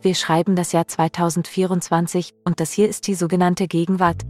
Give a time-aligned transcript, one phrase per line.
[0.00, 4.22] Wir schreiben das Jahr 2024 und das hier ist die sogenannte Gegenwart.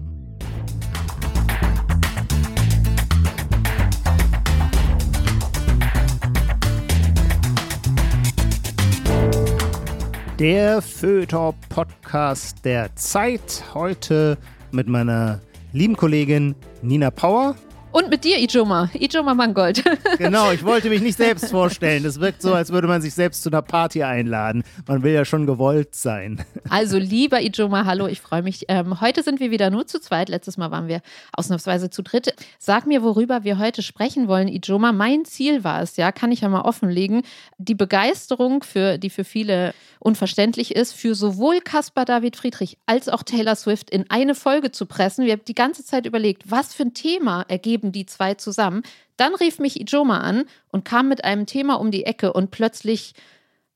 [10.39, 13.65] Der Föter-Podcast der Zeit.
[13.75, 14.39] Heute
[14.71, 15.41] mit meiner
[15.75, 17.57] lieben Kollegin Nina Power.
[17.99, 18.91] Und mit dir, Ijoma.
[18.95, 19.83] Ijoma Mangold.
[20.19, 22.05] genau, ich wollte mich nicht selbst vorstellen.
[22.05, 24.63] Das wirkt so, als würde man sich selbst zu einer Party einladen.
[24.87, 26.45] Man will ja schon gewollt sein.
[26.71, 28.67] Also, lieber Ijoma, hallo, ich freue mich.
[28.69, 30.29] Ähm, heute sind wir wieder nur zu zweit.
[30.29, 31.01] Letztes Mal waren wir
[31.33, 32.35] ausnahmsweise zu dritt.
[32.59, 34.93] Sag mir, worüber wir heute sprechen wollen, Ijoma.
[34.93, 37.23] Mein Ziel war es, ja, kann ich ja mal offenlegen,
[37.57, 43.23] die Begeisterung, für, die für viele unverständlich ist, für sowohl Caspar David Friedrich als auch
[43.23, 45.25] Taylor Swift in eine Folge zu pressen.
[45.25, 48.83] Wir haben die ganze Zeit überlegt, was für ein Thema ergeben die zwei zusammen.
[49.17, 53.15] Dann rief mich Ijoma an und kam mit einem Thema um die Ecke und plötzlich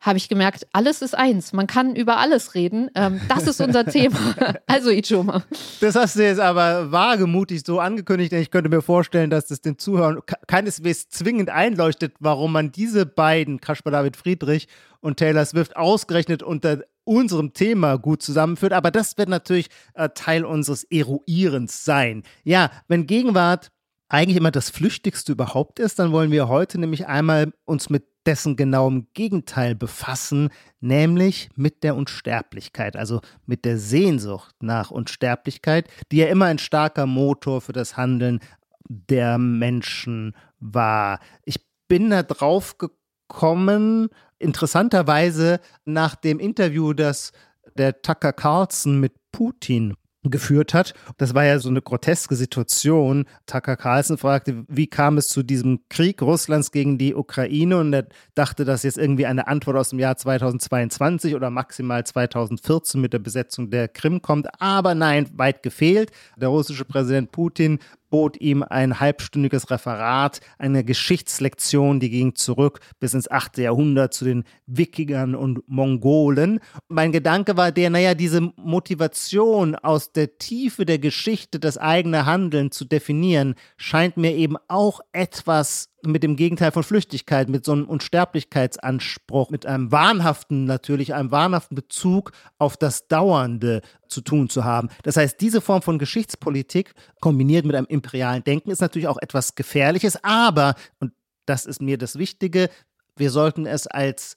[0.03, 1.53] habe ich gemerkt, alles ist eins.
[1.53, 2.91] Man kann über alles reden.
[2.97, 4.19] Ähm, das ist unser Thema.
[4.67, 5.45] Also Ijoma.
[5.81, 8.33] Das hast du jetzt aber wagemutig so angekündigt.
[8.33, 13.61] Ich könnte mir vorstellen, dass das den Zuhörern keineswegs zwingend einleuchtet, warum man diese beiden,
[13.61, 14.67] Kaspar David Friedrich
[15.01, 18.73] und Taylor Swift, ausgerechnet unter unserem Thema gut zusammenführt.
[18.73, 22.25] Aber das wird natürlich äh, Teil unseres Eruierens sein.
[22.43, 23.71] Ja, wenn Gegenwart
[24.13, 28.57] eigentlich immer das Flüchtigste überhaupt ist, dann wollen wir heute nämlich einmal uns mit dessen
[28.57, 36.27] genauem Gegenteil befassen, nämlich mit der Unsterblichkeit, also mit der Sehnsucht nach Unsterblichkeit, die ja
[36.27, 38.41] immer ein starker Motor für das Handeln
[38.89, 41.19] der Menschen war.
[41.45, 47.33] Ich bin da drauf gekommen, interessanterweise nach dem Interview, das
[47.79, 49.95] der Tucker Carlson mit Putin
[50.25, 50.95] geführt hat.
[51.19, 53.27] Das war ja so eine groteske Situation.
[53.47, 57.79] Tucker Carlson fragte, wie kam es zu diesem Krieg Russlands gegen die Ukraine?
[57.79, 63.01] Und er dachte, dass jetzt irgendwie eine Antwort aus dem Jahr 2022 oder maximal 2014
[63.01, 64.49] mit der Besetzung der Krim kommt.
[64.61, 66.13] Aber nein, weit gefehlt.
[66.37, 67.81] Der russische Präsident Putin
[68.13, 73.57] bot ihm ein halbstündiges Referat, eine Geschichtslektion, die ging zurück bis ins 8.
[73.57, 76.61] Jahrhundert zu den Wikingern und Mongolen.
[76.89, 82.71] mein Gedanke war der, naja, diese Motivation aus der Tiefe der Geschichte das eigene Handeln
[82.71, 87.85] zu definieren, scheint mir eben auch etwas mit dem Gegenteil von Flüchtigkeit, mit so einem
[87.85, 94.89] Unsterblichkeitsanspruch, mit einem wahnhaften, natürlich einem wahnhaften Bezug auf das Dauernde zu tun zu haben.
[95.05, 99.55] Das heißt, diese Form von Geschichtspolitik kombiniert mit einem imperialen Denken ist natürlich auch etwas
[99.55, 101.13] Gefährliches, aber, und
[101.47, 102.69] das ist mir das Wichtige,
[103.17, 104.37] wir sollten es als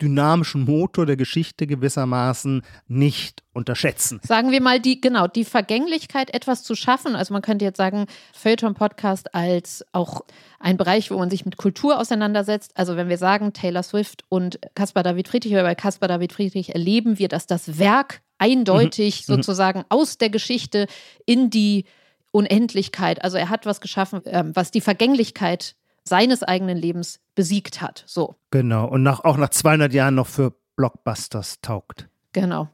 [0.00, 4.20] dynamischen Motor der Geschichte gewissermaßen nicht unterschätzen.
[4.22, 7.16] Sagen wir mal, die, genau, die Vergänglichkeit, etwas zu schaffen.
[7.16, 10.22] Also man könnte jetzt sagen, Feuilleton-Podcast als auch
[10.58, 12.72] ein Bereich, wo man sich mit Kultur auseinandersetzt.
[12.74, 16.74] Also wenn wir sagen, Taylor Swift und Caspar David Friedrich, oder bei Caspar David Friedrich
[16.74, 19.34] erleben wir, dass das Werk eindeutig mhm.
[19.34, 19.36] mhm.
[19.36, 20.86] sozusagen aus der Geschichte
[21.26, 21.84] in die
[22.32, 25.74] Unendlichkeit, also er hat was geschaffen, ähm, was die Vergänglichkeit
[26.04, 28.04] seines eigenen Lebens besiegt hat.
[28.06, 28.36] So.
[28.50, 28.88] Genau.
[28.88, 32.08] Und nach, auch nach 200 Jahren noch für Blockbusters taugt.
[32.32, 32.68] Genau.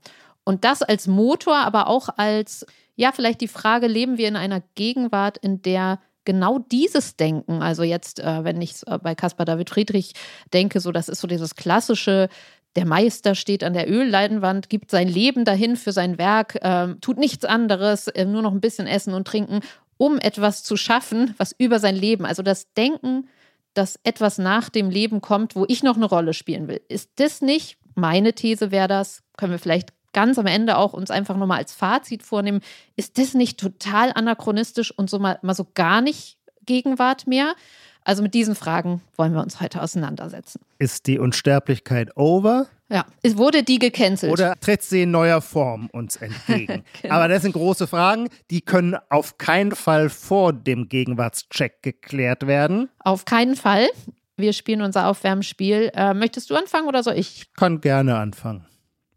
[0.45, 2.65] Und das als Motor, aber auch als,
[2.95, 7.83] ja, vielleicht die Frage, leben wir in einer Gegenwart, in der genau dieses Denken, also
[7.83, 10.13] jetzt, äh, wenn ich äh, bei Caspar David Friedrich
[10.53, 12.29] denke, so das ist so dieses klassische,
[12.77, 17.17] der Meister steht an der Ölleinwand, gibt sein Leben dahin für sein Werk, äh, tut
[17.17, 19.61] nichts anderes, äh, nur noch ein bisschen essen und trinken
[19.99, 23.29] um etwas zu schaffen, was über sein Leben, also das Denken,
[23.75, 26.81] dass etwas nach dem Leben kommt, wo ich noch eine Rolle spielen will.
[26.89, 31.11] Ist das nicht, meine These wäre das, können wir vielleicht ganz am Ende auch uns
[31.11, 32.61] einfach nochmal als Fazit vornehmen,
[32.97, 37.55] ist das nicht total anachronistisch und so mal, mal so gar nicht Gegenwart mehr?
[38.03, 40.61] Also mit diesen Fragen wollen wir uns heute auseinandersetzen.
[40.79, 42.67] Ist die Unsterblichkeit over?
[42.89, 44.33] Ja, es wurde die gecancelt.
[44.33, 46.85] Oder tritt sie in neuer Form uns entgegen?
[47.03, 47.15] genau.
[47.15, 52.89] Aber das sind große Fragen, die können auf keinen Fall vor dem Gegenwartscheck geklärt werden.
[53.01, 53.89] Auf keinen Fall.
[54.37, 55.91] Wir spielen unser Aufwärmspiel.
[55.95, 57.43] Äh, möchtest du anfangen oder soll ich?
[57.43, 58.67] Ich kann gerne anfangen.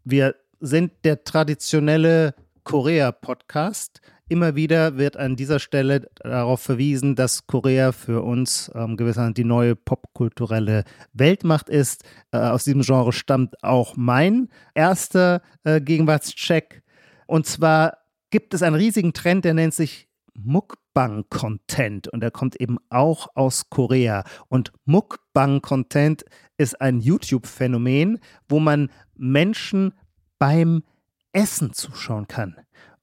[0.02, 2.34] Wir sind der traditionelle
[2.64, 4.00] Korea-Podcast.
[4.30, 9.42] Immer wieder wird an dieser Stelle darauf verwiesen, dass Korea für uns ähm, gewissermaßen die
[9.42, 12.04] neue popkulturelle Weltmacht ist.
[12.30, 16.84] Äh, aus diesem Genre stammt auch mein erster äh, Gegenwartscheck.
[17.26, 17.98] Und zwar
[18.30, 23.68] gibt es einen riesigen Trend, der nennt sich Mukbang-Content und der kommt eben auch aus
[23.68, 24.22] Korea.
[24.46, 26.24] Und Mukbang-Content
[26.56, 29.92] ist ein YouTube-Phänomen, wo man Menschen
[30.38, 30.84] beim
[31.32, 32.54] Essen zuschauen kann.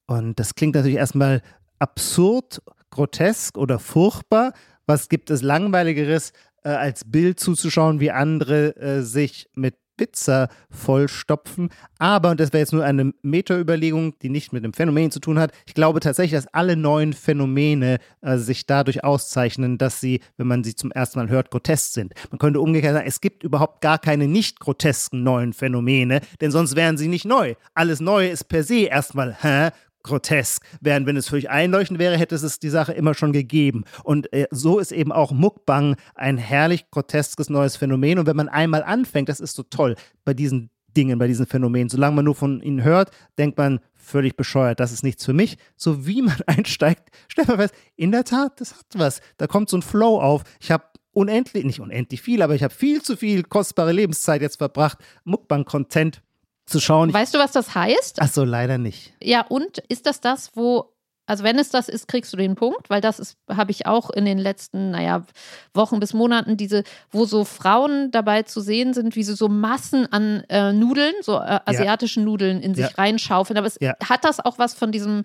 [0.07, 1.41] Und das klingt natürlich erstmal
[1.79, 4.53] absurd, grotesk oder furchtbar.
[4.85, 6.31] Was gibt es langweiligeres,
[6.63, 11.69] äh, als Bild zuzuschauen, wie andere äh, sich mit Pizza vollstopfen.
[11.97, 15.39] Aber, und das wäre jetzt nur eine Meta-Überlegung, die nicht mit dem Phänomen zu tun
[15.39, 20.47] hat, ich glaube tatsächlich, dass alle neuen Phänomene äh, sich dadurch auszeichnen, dass sie, wenn
[20.47, 22.13] man sie zum ersten Mal hört, grotesk sind.
[22.29, 26.75] Man könnte umgekehrt sagen, es gibt überhaupt gar keine nicht grotesken neuen Phänomene, denn sonst
[26.75, 27.55] wären sie nicht neu.
[27.73, 29.69] Alles Neue ist per se erstmal, hä?
[30.07, 30.63] Grotesk.
[30.81, 33.83] Während wenn es völlig einleuchtend wäre, hätte es die Sache immer schon gegeben.
[34.03, 38.19] Und äh, so ist eben auch Mukbang ein herrlich groteskes neues Phänomen.
[38.19, 39.95] Und wenn man einmal anfängt, das ist so toll
[40.25, 41.89] bei diesen Dingen, bei diesen Phänomenen.
[41.89, 45.57] Solange man nur von ihnen hört, denkt man, völlig bescheuert, das ist nichts für mich.
[45.75, 49.21] So wie man einsteigt, stellt man fest, in der Tat, das hat was.
[49.37, 50.43] Da kommt so ein Flow auf.
[50.59, 54.57] Ich habe unendlich, nicht unendlich viel, aber ich habe viel zu viel kostbare Lebenszeit jetzt
[54.57, 56.21] verbracht, Mukbang-Content
[56.67, 57.11] zu schauen.
[57.11, 58.17] Weißt du, was das heißt?
[58.21, 59.13] Ach so, leider nicht.
[59.21, 60.93] Ja, und ist das das, wo
[61.27, 64.09] also wenn es das ist, kriegst du den Punkt, weil das ist, habe ich auch
[64.09, 65.25] in den letzten, naja,
[65.73, 70.11] Wochen bis Monaten, diese, wo so Frauen dabei zu sehen sind, wie sie so Massen
[70.11, 72.25] an äh, Nudeln, so äh, asiatischen ja.
[72.27, 72.95] Nudeln in sich ja.
[72.95, 73.57] reinschaufeln.
[73.57, 73.95] Aber es ja.
[74.07, 75.23] hat das auch was von diesem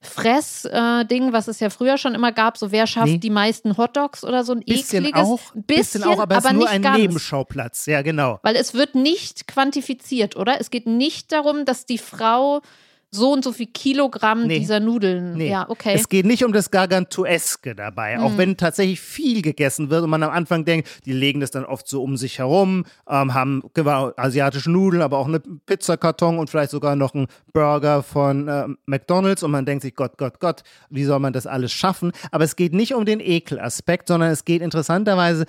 [0.00, 3.18] Fress-Ding, äh, was es ja früher schon immer gab, so wer schafft nee.
[3.18, 5.28] die meisten Hotdogs oder so ein bisschen ekliges.
[5.28, 6.98] Auch, bisschen, bisschen auch, aber, es ist nur ein ganz.
[6.98, 8.38] Nebenschauplatz, ja genau.
[8.42, 10.60] Weil es wird nicht quantifiziert, oder?
[10.60, 12.62] Es geht nicht darum, dass die Frau
[13.10, 14.58] so und so viel Kilogramm nee.
[14.58, 15.34] dieser Nudeln.
[15.34, 15.50] Nee.
[15.50, 15.94] Ja, okay.
[15.94, 18.22] Es geht nicht um das Gargantueske dabei, mhm.
[18.22, 21.64] auch wenn tatsächlich viel gegessen wird und man am Anfang denkt, die legen das dann
[21.64, 26.50] oft so um sich herum, ähm, haben genau, asiatische Nudeln, aber auch eine Pizzakarton und
[26.50, 30.62] vielleicht sogar noch einen Burger von äh, McDonalds und man denkt sich, Gott, Gott, Gott,
[30.90, 32.12] wie soll man das alles schaffen?
[32.30, 35.46] Aber es geht nicht um den Ekelaspekt, sondern es geht interessanterweise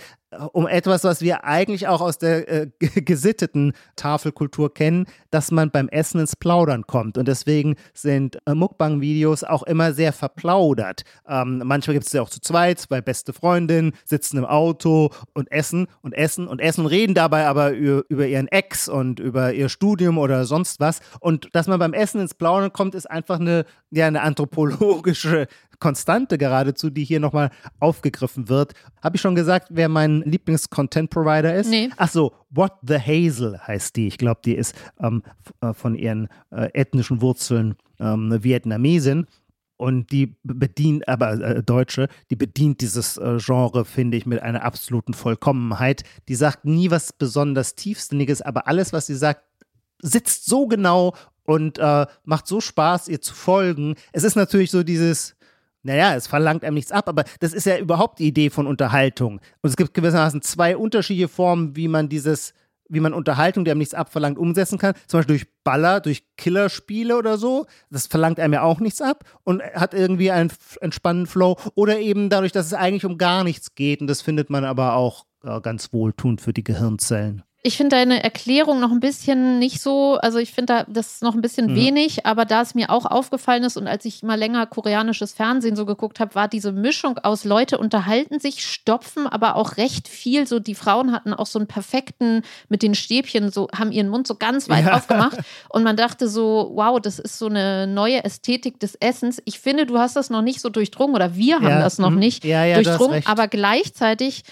[0.53, 5.89] um etwas, was wir eigentlich auch aus der äh, gesitteten Tafelkultur kennen, dass man beim
[5.89, 7.17] Essen ins Plaudern kommt.
[7.17, 11.03] Und deswegen sind äh, Mukbang-Videos auch immer sehr verplaudert.
[11.27, 15.51] Ähm, manchmal gibt es ja auch zu zweit, zwei beste Freundinnen sitzen im Auto und
[15.51, 19.69] essen und essen und essen und reden dabei aber über, ihren Ex und über ihr
[19.69, 20.99] Studium oder sonst was.
[21.19, 25.47] Und dass man beim Essen ins Plaudern kommt, ist einfach eine, ja, eine anthropologische
[25.79, 28.73] Konstante geradezu, die hier nochmal aufgegriffen wird.
[29.01, 29.89] Habe ich schon gesagt, wer
[30.21, 31.69] Lieblings-Content-Provider ist?
[31.69, 31.89] Nee.
[31.97, 34.07] Ach so, What the Hazel heißt die.
[34.07, 35.23] Ich glaube, die ist ähm,
[35.61, 39.27] äh, von ihren äh, ethnischen Wurzeln ähm, Vietnamesin.
[39.77, 44.63] Und die bedient, aber äh, Deutsche, die bedient dieses äh, Genre, finde ich, mit einer
[44.63, 46.03] absoluten Vollkommenheit.
[46.27, 49.41] Die sagt nie was besonders Tiefsinniges, aber alles, was sie sagt,
[50.01, 51.13] sitzt so genau
[51.43, 53.95] und äh, macht so Spaß, ihr zu folgen.
[54.11, 55.35] Es ist natürlich so dieses,
[55.89, 59.39] naja, es verlangt einem nichts ab, aber das ist ja überhaupt die Idee von Unterhaltung.
[59.61, 62.53] Und es gibt gewissermaßen zwei unterschiedliche Formen, wie man dieses,
[62.89, 64.93] wie man Unterhaltung, die einem nichts abverlangt, umsetzen kann.
[65.07, 67.65] Zum Beispiel durch Baller, durch Killerspiele oder so.
[67.89, 71.57] Das verlangt einem ja auch nichts ab und hat irgendwie einen entspannenden Flow.
[71.73, 74.01] Oder eben dadurch, dass es eigentlich um gar nichts geht.
[74.01, 77.41] Und das findet man aber auch äh, ganz wohltuend für die Gehirnzellen.
[77.61, 81.35] Ich finde deine Erklärung noch ein bisschen nicht so, also ich finde da das noch
[81.35, 81.75] ein bisschen mhm.
[81.75, 85.75] wenig, aber da es mir auch aufgefallen ist und als ich mal länger koreanisches Fernsehen
[85.75, 90.47] so geguckt habe, war diese Mischung aus Leute unterhalten sich, stopfen, aber auch recht viel.
[90.47, 94.25] So die Frauen hatten auch so einen perfekten mit den Stäbchen, so haben ihren Mund
[94.25, 94.95] so ganz weit ja.
[94.95, 95.39] aufgemacht
[95.69, 99.41] und man dachte so, wow, das ist so eine neue Ästhetik des Essens.
[99.43, 101.81] Ich finde, du hast das noch nicht so durchdrungen oder wir haben ja.
[101.81, 102.19] das noch mhm.
[102.19, 104.43] nicht ja, durchdrungen, aber gleichzeitig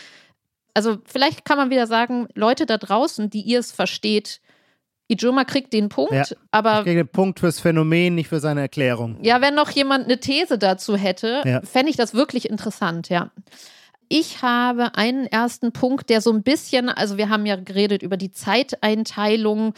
[0.78, 4.42] also vielleicht kann man wieder sagen, Leute da draußen, die ihr es versteht,
[5.08, 6.80] Ijoma kriegt den Punkt, ja, aber.
[6.80, 9.18] Ich kriege den Punkt fürs Phänomen, nicht für seine Erklärung.
[9.24, 11.62] Ja, wenn noch jemand eine These dazu hätte, ja.
[11.62, 13.32] fände ich das wirklich interessant, ja.
[14.08, 18.18] Ich habe einen ersten Punkt, der so ein bisschen, also wir haben ja geredet über
[18.18, 19.74] die Zeiteinteilung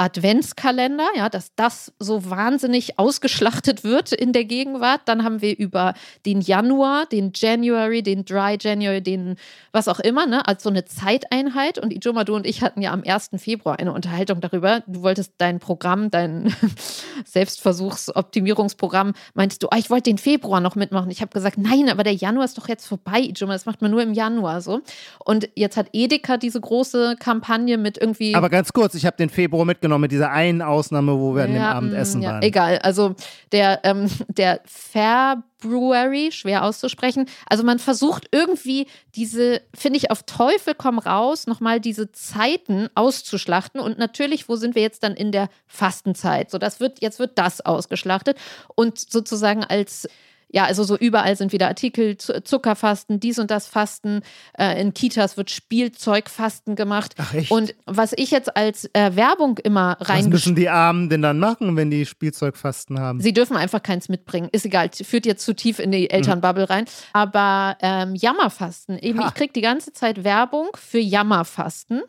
[0.00, 5.02] Adventskalender, ja, dass das so wahnsinnig ausgeschlachtet wird in der Gegenwart.
[5.04, 5.92] Dann haben wir über
[6.24, 9.36] den Januar, den January, den Dry January, den
[9.72, 11.78] was auch immer, ne, als so eine Zeiteinheit.
[11.78, 13.32] Und Ijoma, du und ich hatten ja am 1.
[13.36, 14.82] Februar eine Unterhaltung darüber.
[14.86, 16.54] Du wolltest dein Programm, dein
[17.26, 21.10] Selbstversuchsoptimierungsprogramm, meinst du, ah, ich wollte den Februar noch mitmachen.
[21.10, 23.90] Ich habe gesagt, nein, aber der Januar ist doch jetzt vorbei, Ijoma, das macht man
[23.90, 24.80] nur im Januar so.
[25.26, 28.34] Und jetzt hat Edeka diese große Kampagne mit irgendwie.
[28.34, 31.42] Aber ganz kurz, ich habe den Februar mitgenommen genau mit dieser einen Ausnahme, wo wir
[31.44, 32.42] an dem Abendessen ja, waren.
[32.42, 33.16] Egal, also
[33.50, 37.26] der, ähm, der February, schwer auszusprechen.
[37.48, 43.80] Also man versucht irgendwie diese, finde ich, auf Teufel komm raus, nochmal diese Zeiten auszuschlachten.
[43.80, 46.52] Und natürlich, wo sind wir jetzt dann in der Fastenzeit?
[46.52, 48.38] So, das wird, jetzt wird das ausgeschlachtet
[48.76, 50.08] und sozusagen als
[50.52, 54.22] ja, also so überall sind wieder Artikel, Zuckerfasten, dies und das Fasten.
[54.58, 57.14] Äh, in Kitas wird Spielzeugfasten gemacht.
[57.18, 57.50] Ach, echt?
[57.50, 60.24] Und was ich jetzt als äh, Werbung immer rein.
[60.24, 63.20] Was müssen die Armen denn dann machen, wenn die Spielzeugfasten haben?
[63.20, 64.48] Sie dürfen einfach keins mitbringen.
[64.50, 66.84] Ist egal, führt jetzt zu tief in die Elternbubble rein.
[67.12, 69.28] Aber ähm, Jammerfasten, eben, ha.
[69.28, 72.02] ich kriege die ganze Zeit Werbung für Jammerfasten.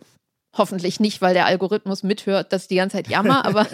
[0.57, 3.67] Hoffentlich nicht, weil der Algorithmus mithört, dass ich die ganze Zeit jammer, aber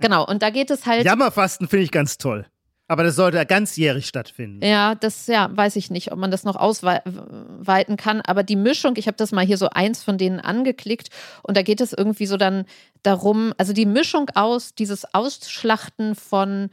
[0.00, 0.24] genau.
[0.26, 1.04] Und da geht es halt.
[1.04, 2.46] Jammerfasten finde ich ganz toll.
[2.88, 4.64] Aber das sollte ganzjährig stattfinden.
[4.64, 8.20] Ja, das ja, weiß ich nicht, ob man das noch ausweiten kann.
[8.20, 11.08] Aber die Mischung, ich habe das mal hier so eins von denen angeklickt
[11.42, 12.66] und da geht es irgendwie so dann
[13.02, 16.70] darum, also die Mischung aus, dieses Ausschlachten von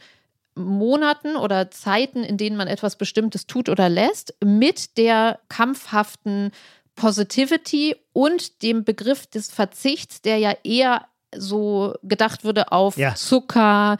[0.56, 6.51] Monaten oder Zeiten, in denen man etwas Bestimmtes tut oder lässt, mit der kampfhaften
[6.96, 13.16] Positivity und dem Begriff des Verzichts, der ja eher so gedacht würde auf ja.
[13.16, 13.98] Zucker,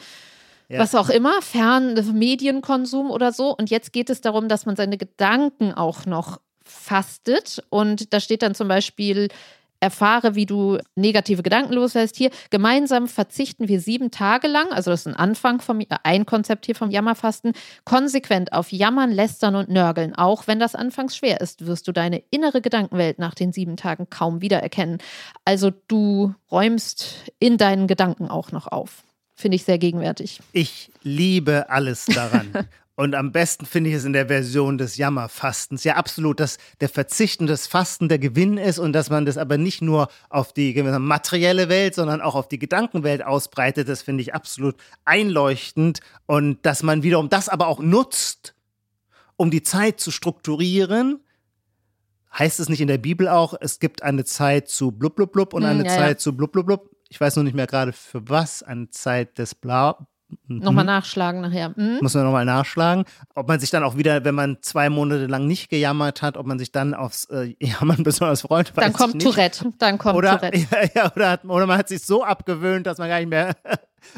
[0.70, 0.80] ja.
[0.80, 3.56] was auch immer, fern Medienkonsum oder so.
[3.56, 7.64] Und jetzt geht es darum, dass man seine Gedanken auch noch fastet.
[7.70, 9.30] Und da steht dann zum Beispiel,
[9.80, 12.16] erfahre, wie du negative Gedanken loslässt.
[12.16, 16.66] Hier, gemeinsam verzichten wir sieben Tage lang, also das ist ein Anfang vom, ein Konzept
[16.66, 17.54] hier vom Jammerfasten,
[17.86, 20.16] konsequent auf Jammern, Lästern und Nörgeln.
[20.16, 24.10] Auch wenn das anfangs schwer ist, wirst du deine innere Gedankenwelt nach den sieben Tagen
[24.10, 24.98] kaum wiedererkennen.
[25.46, 29.04] Also du räumst in deinen Gedanken auch noch auf.
[29.40, 30.42] Finde ich sehr gegenwärtig.
[30.52, 32.52] Ich liebe alles daran.
[32.98, 35.86] Und am besten finde ich es in der Version des Jammerfastens.
[35.86, 39.38] Ja, absolut, dass der Verzicht und das Fasten der Gewinn ist und dass man das
[39.38, 43.88] aber nicht nur auf die materielle Welt, sondern auch auf die Gedankenwelt ausbreitet.
[43.88, 46.02] Das finde ich absolut einleuchtend.
[46.26, 48.56] Und dass man wiederum das aber auch nutzt,
[49.38, 51.24] um die Zeit zu strukturieren.
[52.38, 55.54] Heißt es nicht in der Bibel auch, es gibt eine Zeit zu blub blub blub
[55.54, 56.18] und hm, eine ja, Zeit ja.
[56.18, 56.99] zu blub blub blub?
[57.10, 60.08] Ich weiß noch nicht mehr gerade für was, eine Zeit des Bla
[60.48, 60.60] Mhm.
[60.60, 61.74] Nochmal nachschlagen nachher.
[61.76, 62.00] Mhm.
[62.02, 63.06] Muss man nochmal nachschlagen.
[63.34, 66.46] Ob man sich dann auch wieder, wenn man zwei Monate lang nicht gejammert hat, ob
[66.46, 68.72] man sich dann aufs äh, Jammern besonders freut.
[68.76, 69.74] Dann kommt Tourette.
[69.80, 70.60] Dann kommt oder, Tourette.
[70.60, 73.56] Ja, ja, oder, hat, oder man hat sich so abgewöhnt, dass man gar nicht mehr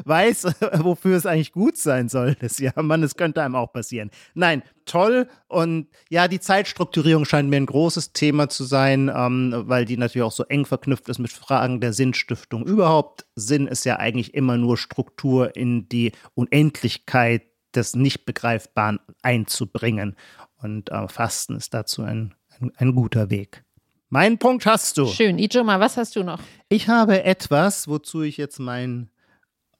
[0.05, 0.45] weiß,
[0.83, 2.35] wofür es eigentlich gut sein soll.
[2.35, 4.11] Das Jammern, das könnte einem auch passieren.
[4.33, 5.27] Nein, toll.
[5.47, 10.25] Und ja, die Zeitstrukturierung scheint mir ein großes Thema zu sein, ähm, weil die natürlich
[10.25, 13.25] auch so eng verknüpft ist mit Fragen der Sinnstiftung überhaupt.
[13.35, 17.43] Sinn ist ja eigentlich immer nur Struktur in die Unendlichkeit
[17.75, 20.15] des Nicht-Begreifbaren einzubringen.
[20.57, 23.63] Und äh, Fasten ist dazu ein, ein, ein guter Weg.
[24.09, 25.07] Mein Punkt hast du.
[25.07, 25.39] Schön.
[25.39, 26.41] Ijoma, was hast du noch?
[26.67, 29.09] Ich habe etwas, wozu ich jetzt mein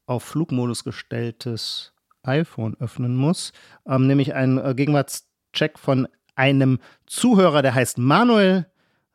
[0.05, 1.93] auf Flugmodus gestelltes
[2.23, 3.51] iPhone öffnen muss,
[3.87, 8.67] ähm, nämlich einen äh, Gegenwartscheck von einem Zuhörer, der heißt Manuel.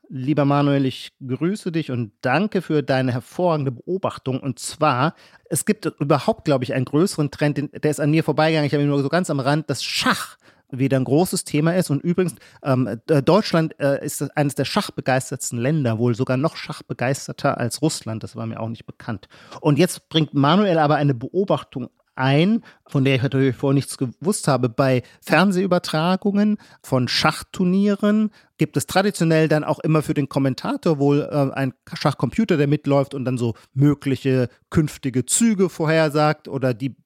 [0.09, 4.39] Lieber Manuel, ich grüße dich und danke für deine hervorragende Beobachtung.
[4.39, 5.17] Und zwar,
[5.47, 8.67] es gibt überhaupt, glaube ich, einen größeren Trend, der ist an mir vorbeigegangen.
[8.67, 10.37] Ich habe ihn nur so ganz am Rand, das Schach
[10.71, 11.91] wieder ein großes Thema ist.
[11.91, 17.83] Und übrigens, ähm, Deutschland äh, ist eines der schachbegeistertsten Länder, wohl sogar noch schachbegeisterter als
[17.83, 18.23] Russland.
[18.23, 19.29] Das war mir auch nicht bekannt.
[19.61, 24.49] Und jetzt bringt Manuel aber eine Beobachtung ein, von der ich natürlich vorher nichts gewusst
[24.49, 24.69] habe.
[24.69, 31.55] Bei Fernsehübertragungen von Schachturnieren gibt es traditionell dann auch immer für den Kommentator wohl äh,
[31.55, 36.97] ein Schachcomputer, der mitläuft und dann so mögliche künftige Züge vorhersagt oder die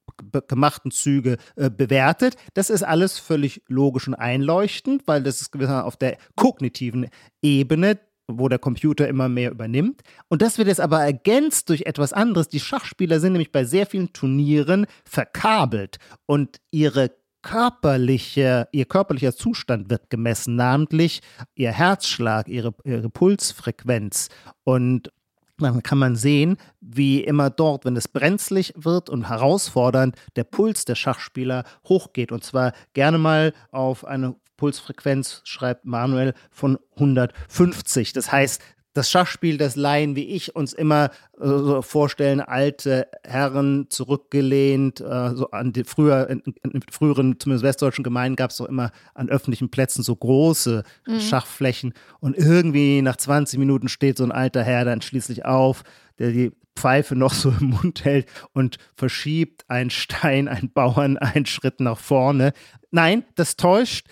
[0.47, 2.35] gemachten Züge äh, bewertet.
[2.53, 7.07] Das ist alles völlig logisch und einleuchtend, weil das ist gewissermaßen auf der kognitiven
[7.41, 7.99] Ebene
[8.39, 10.01] wo der Computer immer mehr übernimmt.
[10.27, 12.49] Und das wird jetzt aber ergänzt durch etwas anderes.
[12.49, 17.11] Die Schachspieler sind nämlich bei sehr vielen Turnieren verkabelt und ihre
[17.41, 21.21] körperliche, ihr körperlicher Zustand wird gemessen, namentlich
[21.55, 24.29] ihr Herzschlag, ihre, ihre Pulsfrequenz.
[24.63, 25.11] Und
[25.57, 30.85] dann kann man sehen, wie immer dort, wenn es brenzlig wird und herausfordernd, der Puls
[30.85, 32.31] der Schachspieler hochgeht.
[32.31, 38.13] Und zwar gerne mal auf eine Pulsfrequenz, schreibt Manuel, von 150.
[38.13, 38.61] Das heißt,
[38.93, 41.05] das Schachspiel, das Laien wie ich uns immer
[41.39, 47.63] äh, so vorstellen, alte Herren zurückgelehnt, äh, so an die früher, in, in früheren, zumindest
[47.63, 51.19] westdeutschen Gemeinden gab es doch immer an öffentlichen Plätzen so große mhm.
[51.19, 55.81] Schachflächen und irgendwie nach 20 Minuten steht so ein alter Herr dann schließlich auf,
[56.19, 61.47] der die Pfeife noch so im Mund hält und verschiebt ein Stein, ein Bauern einen
[61.47, 62.53] Schritt nach vorne.
[62.91, 64.07] Nein, das täuscht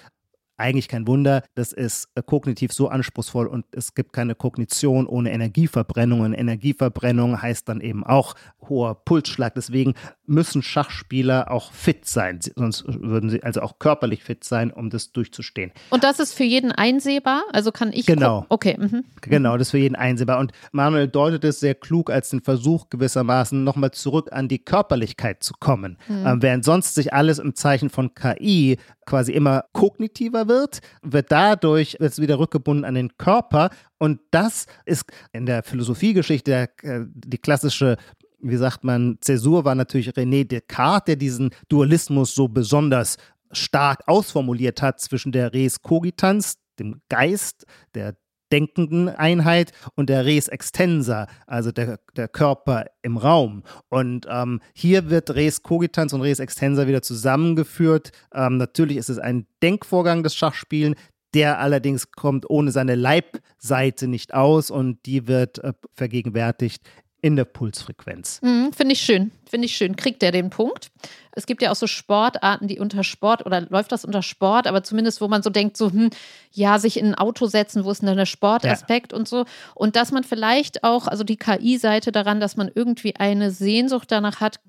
[0.59, 5.31] eigentlich kein Wunder, das ist äh, kognitiv so anspruchsvoll und es gibt keine Kognition ohne
[5.31, 6.21] Energieverbrennung.
[6.21, 8.35] Und Energieverbrennung heißt dann eben auch
[8.67, 9.55] hoher Pulsschlag.
[9.55, 9.93] Deswegen
[10.25, 15.11] müssen Schachspieler auch fit sein, sonst würden sie also auch körperlich fit sein, um das
[15.11, 15.71] durchzustehen.
[15.89, 17.43] Und das ist für jeden einsehbar?
[17.51, 18.05] Also kann ich.
[18.05, 18.45] Genau.
[18.49, 18.77] Okay.
[18.79, 19.05] Mhm.
[19.21, 20.39] Genau, das ist für jeden einsehbar.
[20.39, 25.43] Und Manuel deutet es sehr klug als den Versuch gewissermaßen nochmal zurück an die Körperlichkeit
[25.43, 25.97] zu kommen.
[26.07, 26.27] Mhm.
[26.27, 28.77] Ähm, während sonst sich alles im Zeichen von KI
[29.09, 33.71] quasi immer kognitiver wird, wird dadurch jetzt wieder rückgebunden an den Körper.
[33.97, 37.97] Und das ist in der Philosophiegeschichte äh, die klassische
[38.41, 43.17] wie sagt man, Zäsur war natürlich René Descartes, der diesen Dualismus so besonders
[43.51, 48.15] stark ausformuliert hat zwischen der Res Cogitans, dem Geist, der
[48.51, 53.63] denkenden Einheit und der Res extensa, also der, der Körper im Raum.
[53.89, 58.11] Und ähm, hier wird Res cogitans und Res extensa wieder zusammengeführt.
[58.33, 60.95] Ähm, natürlich ist es ein Denkvorgang des Schachspielen,
[61.33, 66.83] der allerdings kommt ohne seine Leibseite nicht aus und die wird äh, vergegenwärtigt
[67.21, 68.39] in der Pulsfrequenz.
[68.41, 69.31] Mhm, Finde ich schön.
[69.49, 69.95] Finde ich schön.
[69.95, 70.91] Kriegt er den Punkt?
[71.31, 74.83] Es gibt ja auch so Sportarten, die unter Sport oder läuft das unter Sport, aber
[74.83, 76.09] zumindest, wo man so denkt, so, hm,
[76.51, 79.17] ja, sich in ein Auto setzen, wo ist denn der Sportaspekt ja.
[79.17, 79.45] und so.
[79.75, 84.39] Und dass man vielleicht auch, also die KI-Seite daran, dass man irgendwie eine Sehnsucht danach
[84.39, 84.59] hat,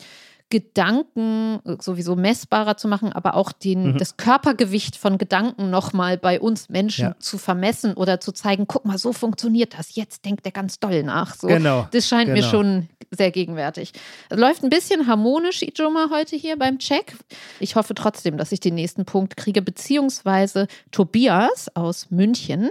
[0.50, 3.98] Gedanken sowieso messbarer zu machen, aber auch den, mhm.
[3.98, 7.16] das Körpergewicht von Gedanken nochmal bei uns Menschen ja.
[7.18, 9.94] zu vermessen oder zu zeigen, guck mal, so funktioniert das.
[9.94, 11.36] Jetzt denkt er ganz doll nach.
[11.36, 11.88] So, genau.
[11.92, 12.40] Das scheint genau.
[12.40, 13.92] mir schon sehr gegenwärtig.
[14.30, 17.16] Läuft ein bisschen harmonisch, Ijoma, heute hier beim Check.
[17.58, 22.70] Ich hoffe trotzdem, dass ich den nächsten Punkt kriege, beziehungsweise Tobias aus München,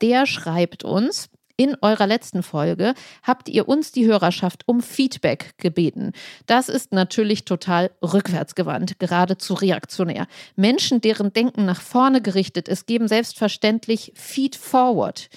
[0.00, 6.12] der schreibt uns, in eurer letzten Folge habt ihr uns die Hörerschaft um Feedback gebeten.
[6.46, 10.26] Das ist natürlich total rückwärtsgewandt, geradezu reaktionär.
[10.54, 15.28] Menschen, deren Denken nach vorne gerichtet ist, geben selbstverständlich Feed Forward.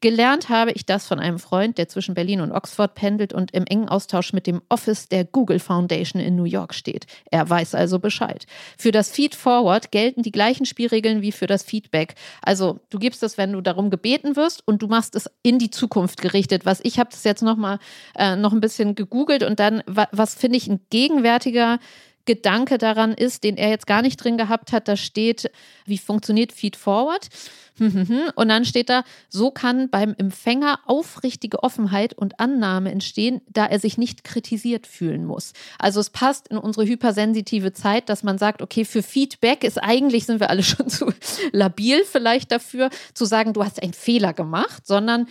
[0.00, 3.64] Gelernt habe ich das von einem Freund, der zwischen Berlin und Oxford pendelt und im
[3.66, 7.06] engen Austausch mit dem Office der Google Foundation in New York steht.
[7.30, 8.46] Er weiß also Bescheid.
[8.78, 12.14] Für das Feed Forward gelten die gleichen Spielregeln wie für das Feedback.
[12.42, 15.70] Also du gibst es, wenn du darum gebeten wirst und du machst es in die
[15.70, 16.64] Zukunft gerichtet.
[16.64, 17.78] Was ich habe das jetzt noch mal
[18.16, 21.78] äh, noch ein bisschen gegoogelt und dann was finde ich ein gegenwärtiger
[22.28, 25.50] Gedanke daran ist, den er jetzt gar nicht drin gehabt hat, da steht,
[25.86, 27.28] wie funktioniert Feed Forward?
[28.34, 33.78] Und dann steht da, so kann beim Empfänger aufrichtige Offenheit und Annahme entstehen, da er
[33.78, 35.52] sich nicht kritisiert fühlen muss.
[35.78, 40.26] Also es passt in unsere hypersensitive Zeit, dass man sagt, okay, für Feedback ist eigentlich,
[40.26, 41.12] sind wir alle schon zu
[41.52, 45.26] labil vielleicht dafür, zu sagen, du hast einen Fehler gemacht, sondern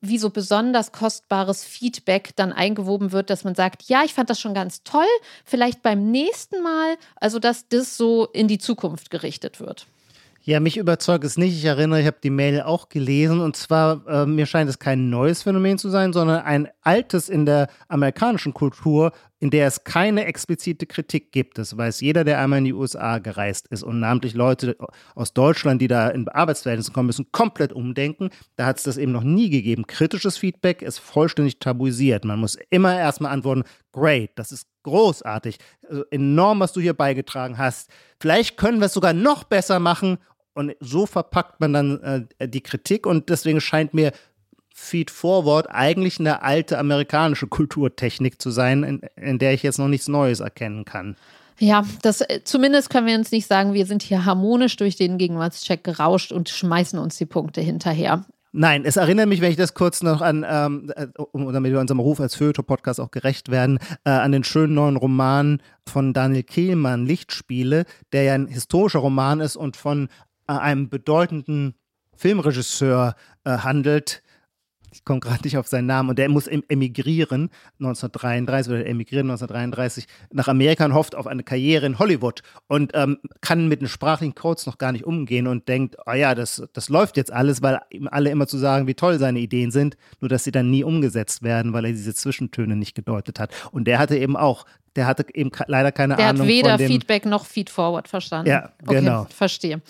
[0.00, 4.40] wie so besonders kostbares Feedback dann eingewoben wird, dass man sagt, ja, ich fand das
[4.40, 5.04] schon ganz toll,
[5.44, 9.86] vielleicht beim nächsten Mal, also dass das so in die Zukunft gerichtet wird.
[10.42, 11.54] Ja, mich überzeugt es nicht.
[11.54, 15.10] Ich erinnere, ich habe die Mail auch gelesen und zwar, äh, mir scheint es kein
[15.10, 20.26] neues Phänomen zu sein, sondern ein altes in der amerikanischen Kultur, in der es keine
[20.26, 21.56] explizite Kritik gibt.
[21.56, 24.76] Das weiß jeder, der einmal in die USA gereist ist und namentlich Leute
[25.14, 28.28] aus Deutschland, die da in Arbeitsverhältnissen kommen müssen, komplett umdenken.
[28.56, 29.86] Da hat es das eben noch nie gegeben.
[29.86, 32.26] Kritisches Feedback ist vollständig tabuisiert.
[32.26, 37.56] Man muss immer erstmal antworten, great, das ist großartig, also enorm, was du hier beigetragen
[37.56, 37.90] hast.
[38.20, 40.18] Vielleicht können wir es sogar noch besser machen
[40.52, 44.12] und so verpackt man dann äh, die Kritik und deswegen scheint mir
[44.80, 49.88] Feed Forward eigentlich eine alte amerikanische Kulturtechnik zu sein, in, in der ich jetzt noch
[49.88, 51.16] nichts Neues erkennen kann.
[51.58, 55.18] Ja, das äh, zumindest können wir uns nicht sagen, wir sind hier harmonisch durch den
[55.18, 58.24] Gegenwartscheck gerauscht und schmeißen uns die Punkte hinterher.
[58.52, 61.78] Nein, es erinnert mich, wenn ich das kurz noch an, ähm, äh, um, damit wir
[61.78, 66.42] unserem Ruf als Feuilleton-Podcast auch gerecht werden, äh, an den schönen neuen Roman von Daniel
[66.42, 70.08] Kehlmann, Lichtspiele, der ja ein historischer Roman ist und von
[70.48, 71.74] äh, einem bedeutenden
[72.16, 73.14] Filmregisseur
[73.44, 74.22] äh, handelt,
[74.92, 80.06] ich komme gerade nicht auf seinen Namen, und der muss emigrieren 1933 oder emigrieren 1933
[80.32, 84.34] nach Amerika und hofft auf eine Karriere in Hollywood und ähm, kann mit den sprachlichen
[84.34, 87.80] Codes noch gar nicht umgehen und denkt, oh ja, das, das läuft jetzt alles, weil
[87.90, 90.84] ihm alle immer zu sagen, wie toll seine Ideen sind, nur dass sie dann nie
[90.84, 93.52] umgesetzt werden, weil er diese Zwischentöne nicht gedeutet hat.
[93.72, 96.46] Und der hatte eben auch der hatte eben leider keine der Ahnung.
[96.46, 98.50] Der hat weder von dem Feedback noch Feedforward verstanden.
[98.50, 99.22] Ja, genau.
[99.22, 99.82] Okay, verstehe.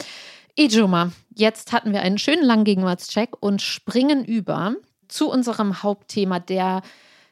[0.56, 4.74] Ejuma, jetzt hatten wir einen schönen langen Gegenwartscheck und springen über
[5.10, 6.82] zu unserem Hauptthema der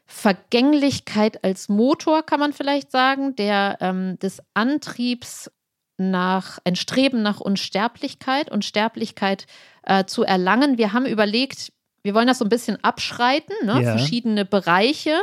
[0.07, 5.51] Vergänglichkeit als Motor, kann man vielleicht sagen, der ähm, des Antriebs
[5.99, 9.47] nach ein Streben nach Unsterblichkeit und Sterblichkeit
[9.83, 10.79] äh, zu erlangen.
[10.79, 13.83] Wir haben überlegt, wir wollen das so ein bisschen abschreiten, ne?
[13.83, 13.97] Ja.
[13.97, 15.19] verschiedene Bereiche.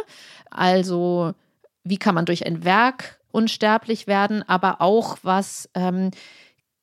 [0.52, 1.34] Also
[1.84, 6.12] wie kann man durch ein Werk unsterblich werden, aber auch was ähm,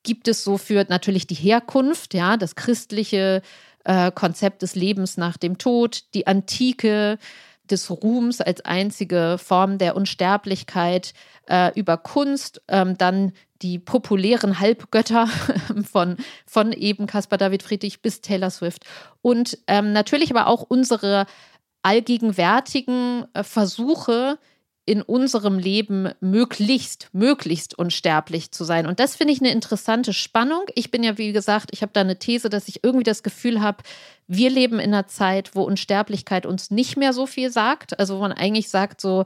[0.03, 3.43] gibt es so für natürlich die Herkunft, ja, das christliche
[3.85, 7.19] äh, Konzept des Lebens nach dem Tod, die Antike
[7.71, 11.15] des Ruhms als einzige Form der Unsterblichkeit
[11.49, 15.29] äh, über Kunst, ähm, dann die populären Halbgötter
[15.91, 16.17] von,
[16.47, 18.85] von eben Caspar David Friedrich bis Taylor Swift.
[19.23, 21.27] Und ähm, natürlich aber auch unsere
[21.83, 24.39] allgegenwärtigen äh, Versuche,
[24.93, 28.85] in unserem Leben möglichst, möglichst unsterblich zu sein.
[28.85, 30.65] Und das finde ich eine interessante Spannung.
[30.75, 33.63] Ich bin ja, wie gesagt, ich habe da eine These, dass ich irgendwie das Gefühl
[33.63, 33.79] habe,
[34.29, 37.99] wir leben in einer Zeit, wo Unsterblichkeit uns nicht mehr so viel sagt.
[37.99, 39.25] Also wo man eigentlich sagt, so,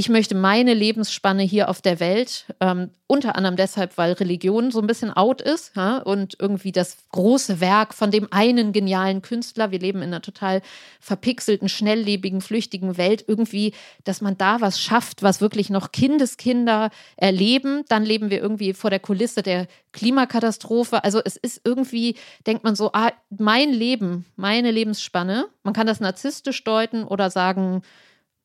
[0.00, 4.80] ich möchte meine Lebensspanne hier auf der Welt, ähm, unter anderem deshalb, weil Religion so
[4.80, 9.72] ein bisschen out ist ja, und irgendwie das große Werk von dem einen genialen Künstler,
[9.72, 10.62] wir leben in einer total
[11.00, 17.84] verpixelten, schnelllebigen, flüchtigen Welt, irgendwie, dass man da was schafft, was wirklich noch Kindeskinder erleben.
[17.88, 21.04] Dann leben wir irgendwie vor der Kulisse der Klimakatastrophe.
[21.04, 22.14] Also es ist irgendwie,
[22.46, 27.82] denkt man so, ah, mein Leben, meine Lebensspanne, man kann das narzisstisch deuten oder sagen,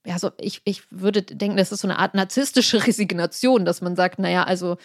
[0.05, 3.95] ja, so ich, ich würde denken, das ist so eine Art narzisstische Resignation, dass man
[3.95, 4.77] sagt, naja, also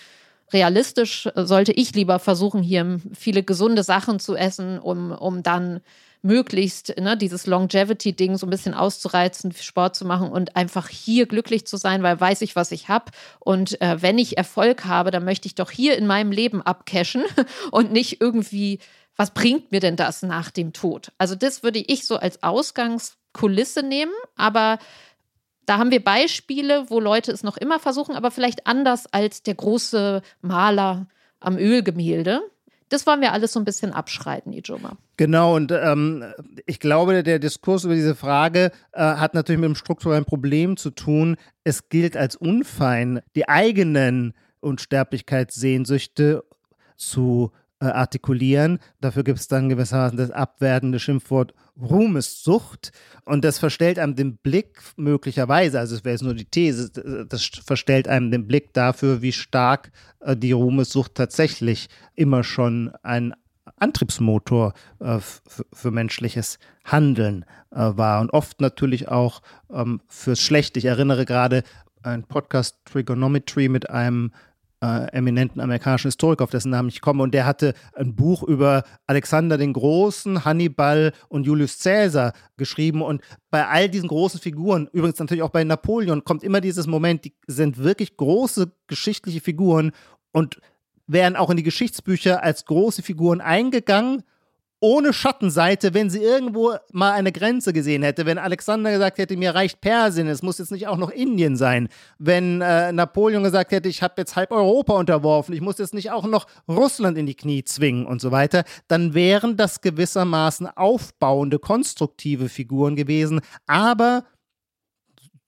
[0.52, 5.80] realistisch sollte ich lieber versuchen, hier viele gesunde Sachen zu essen, um, um dann
[6.22, 11.66] möglichst ne, dieses Longevity-Ding so ein bisschen auszureizen, Sport zu machen und einfach hier glücklich
[11.66, 13.10] zu sein, weil weiß ich, was ich habe.
[13.38, 17.24] Und äh, wenn ich Erfolg habe, dann möchte ich doch hier in meinem Leben abcashen
[17.70, 18.80] und nicht irgendwie,
[19.16, 21.12] was bringt mir denn das nach dem Tod?
[21.16, 24.78] Also das würde ich so als Ausgangskulisse nehmen, aber
[25.70, 29.54] da haben wir Beispiele, wo Leute es noch immer versuchen, aber vielleicht anders als der
[29.54, 31.06] große Maler
[31.38, 32.40] am Ölgemälde.
[32.88, 34.96] Das wollen wir alles so ein bisschen abschreiten, Ijoma.
[35.16, 36.24] Genau, und ähm,
[36.66, 40.90] ich glaube, der Diskurs über diese Frage äh, hat natürlich mit einem strukturellen Problem zu
[40.90, 41.36] tun.
[41.62, 46.42] Es gilt als unfein, die eigenen Unsterblichkeitssehnsüchte
[46.96, 48.78] zu äh, artikulieren.
[49.00, 52.92] Dafür gibt es dann gewissermaßen das abwertende Schimpfwort Ruhmessucht
[53.24, 57.44] und das verstellt einem den Blick möglicherweise, also es wäre jetzt nur die These, das
[57.64, 63.34] verstellt einem den Blick dafür, wie stark äh, die Ruhmessucht tatsächlich immer schon ein
[63.76, 65.18] Antriebsmotor äh,
[65.72, 70.78] für menschliches Handeln äh, war und oft natürlich auch ähm, fürs Schlechte.
[70.78, 71.62] Ich erinnere gerade
[72.02, 74.32] ein Podcast Trigonometry mit einem
[74.82, 77.22] äh, eminenten amerikanischen Historiker, auf dessen Namen ich komme.
[77.22, 83.02] Und der hatte ein Buch über Alexander den Großen, Hannibal und Julius Caesar geschrieben.
[83.02, 87.24] Und bei all diesen großen Figuren, übrigens natürlich auch bei Napoleon, kommt immer dieses Moment,
[87.24, 89.92] die sind wirklich große geschichtliche Figuren
[90.32, 90.60] und
[91.06, 94.22] wären auch in die Geschichtsbücher als große Figuren eingegangen
[94.80, 98.24] ohne Schattenseite, wenn sie irgendwo mal eine Grenze gesehen hätte.
[98.24, 101.88] Wenn Alexander gesagt hätte, mir reicht Persien, es muss jetzt nicht auch noch Indien sein.
[102.18, 106.10] Wenn äh, Napoleon gesagt hätte, ich habe jetzt halb Europa unterworfen, ich muss jetzt nicht
[106.10, 111.58] auch noch Russland in die Knie zwingen und so weiter, dann wären das gewissermaßen aufbauende,
[111.58, 113.40] konstruktive Figuren gewesen.
[113.66, 114.24] Aber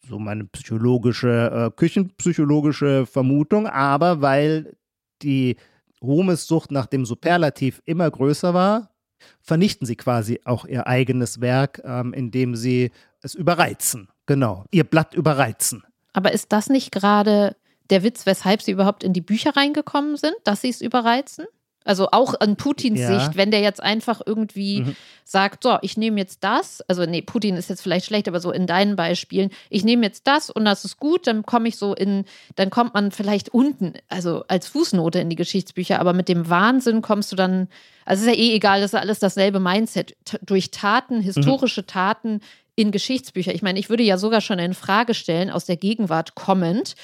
[0.09, 4.77] so meine psychologische, äh, küchenpsychologische Vermutung, aber weil
[5.23, 5.57] die
[6.03, 8.92] Ruhmessucht nach dem Superlativ immer größer war,
[9.41, 12.91] vernichten sie quasi auch ihr eigenes Werk, ähm, indem sie
[13.23, 14.09] es überreizen.
[14.27, 15.83] Genau, ihr Blatt überreizen.
[16.13, 17.57] Aber ist das nicht gerade
[17.91, 21.47] der Witz, weshalb sie überhaupt in die Bücher reingekommen sind, dass sie es überreizen?
[21.85, 23.19] Also auch an Putins ja.
[23.19, 24.97] Sicht, wenn der jetzt einfach irgendwie mhm.
[25.25, 28.51] sagt, so, ich nehme jetzt das, also nee, Putin ist jetzt vielleicht schlecht, aber so
[28.53, 31.95] in deinen Beispielen, ich nehme jetzt das und das ist gut, dann komme ich so
[31.95, 32.25] in,
[32.57, 37.03] dann kommt man vielleicht unten, also als Fußnote in die Geschichtsbücher, aber mit dem Wahnsinn
[37.03, 37.69] kommst du dann,
[38.05, 41.87] also ist ja eh egal, das ist alles dasselbe Mindset, durch Taten, historische mhm.
[41.87, 42.41] Taten
[42.75, 43.55] in Geschichtsbücher.
[43.55, 46.95] Ich meine, ich würde ja sogar schon in Frage stellen, aus der Gegenwart kommend,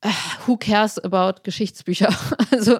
[0.00, 0.08] äh,
[0.46, 2.14] who cares about Geschichtsbücher?
[2.50, 2.78] Also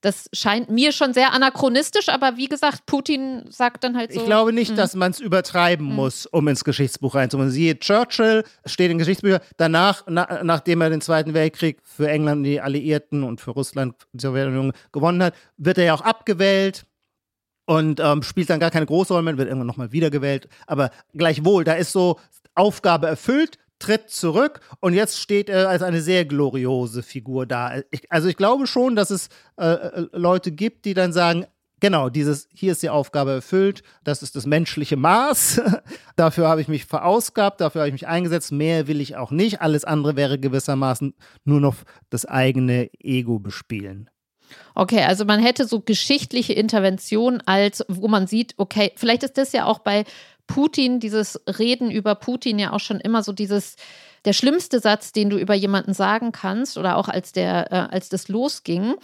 [0.00, 4.20] das scheint mir schon sehr anachronistisch, aber wie gesagt, Putin sagt dann halt so.
[4.20, 4.76] Ich glaube nicht, mh.
[4.76, 5.94] dass man es übertreiben mh.
[5.94, 7.50] muss, um ins Geschichtsbuch reinzukommen.
[7.50, 12.60] Siehe Churchill, steht in Geschichtsbüchern, danach, na, nachdem er den Zweiten Weltkrieg für England, die
[12.60, 16.86] Alliierten und für Russland, die Sowjetunion gewonnen hat, wird er ja auch abgewählt
[17.66, 20.48] und ähm, spielt dann gar keine große Rolle mehr, wird irgendwann nochmal wiedergewählt.
[20.66, 22.18] Aber gleichwohl, da ist so
[22.54, 27.82] Aufgabe erfüllt, tritt zurück und jetzt steht er als eine sehr gloriose Figur da.
[27.90, 31.46] Ich, also ich glaube schon, dass es äh, äh, Leute gibt, die dann sagen,
[31.78, 35.60] Genau, dieses, hier ist die Aufgabe erfüllt, das ist das menschliche Maß.
[36.16, 39.60] dafür habe ich mich verausgabt, dafür habe ich mich eingesetzt, mehr will ich auch nicht.
[39.60, 41.76] Alles andere wäre gewissermaßen nur noch
[42.08, 44.08] das eigene Ego bespielen.
[44.74, 49.52] Okay, also man hätte so geschichtliche Intervention als, wo man sieht, okay, vielleicht ist das
[49.52, 50.04] ja auch bei
[50.46, 53.76] Putin, dieses Reden über Putin ja auch schon immer so dieses,
[54.24, 58.08] der schlimmste Satz, den du über jemanden sagen kannst, oder auch als der, äh, als
[58.08, 58.94] das losging,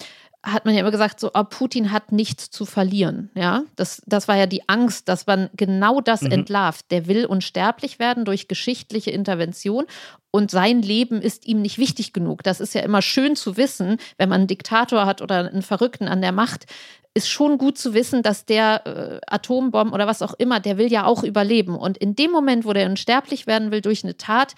[0.45, 3.31] hat man ja immer gesagt, so, oh, Putin hat nichts zu verlieren.
[3.35, 6.33] Ja, das, das war ja die Angst, dass man genau das mhm.
[6.33, 6.91] entlarvt.
[6.91, 9.85] Der will unsterblich werden durch geschichtliche Intervention
[10.33, 12.43] und sein Leben ist ihm nicht wichtig genug.
[12.43, 16.09] Das ist ja immer schön zu wissen, wenn man einen Diktator hat oder einen Verrückten
[16.09, 16.67] an der Macht,
[17.15, 20.91] ist schon gut zu wissen, dass der äh, Atombomben oder was auch immer, der will
[20.91, 21.77] ja auch überleben.
[21.77, 24.55] Und in dem Moment, wo der unsterblich werden will durch eine Tat,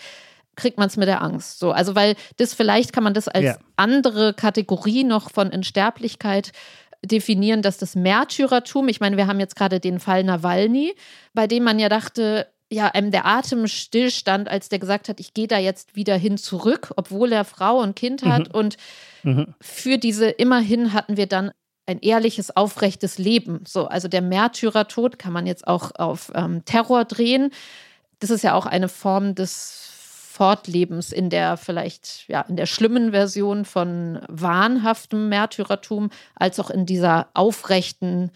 [0.56, 1.58] kriegt man es mit der Angst.
[1.58, 3.58] So, also weil das vielleicht kann man das als ja.
[3.76, 6.52] andere Kategorie noch von Unsterblichkeit
[7.04, 10.94] definieren, dass das Märtyrertum, ich meine, wir haben jetzt gerade den Fall Nawalny,
[11.34, 15.34] bei dem man ja dachte, ja, einem der Atem stillstand, als der gesagt hat, ich
[15.34, 18.48] gehe da jetzt wieder hin zurück, obwohl er Frau und Kind hat.
[18.48, 18.54] Mhm.
[18.54, 18.76] Und
[19.22, 19.54] mhm.
[19.60, 21.50] für diese immerhin hatten wir dann
[21.86, 23.64] ein ehrliches, aufrechtes Leben.
[23.66, 27.50] So, also der Märtyrertod kann man jetzt auch auf ähm, Terror drehen.
[28.20, 29.90] Das ist ja auch eine Form des
[30.34, 36.86] Fortlebens in der vielleicht, ja, in der schlimmen Version von wahnhaftem Märtyrertum, als auch in
[36.86, 38.32] dieser aufrechten,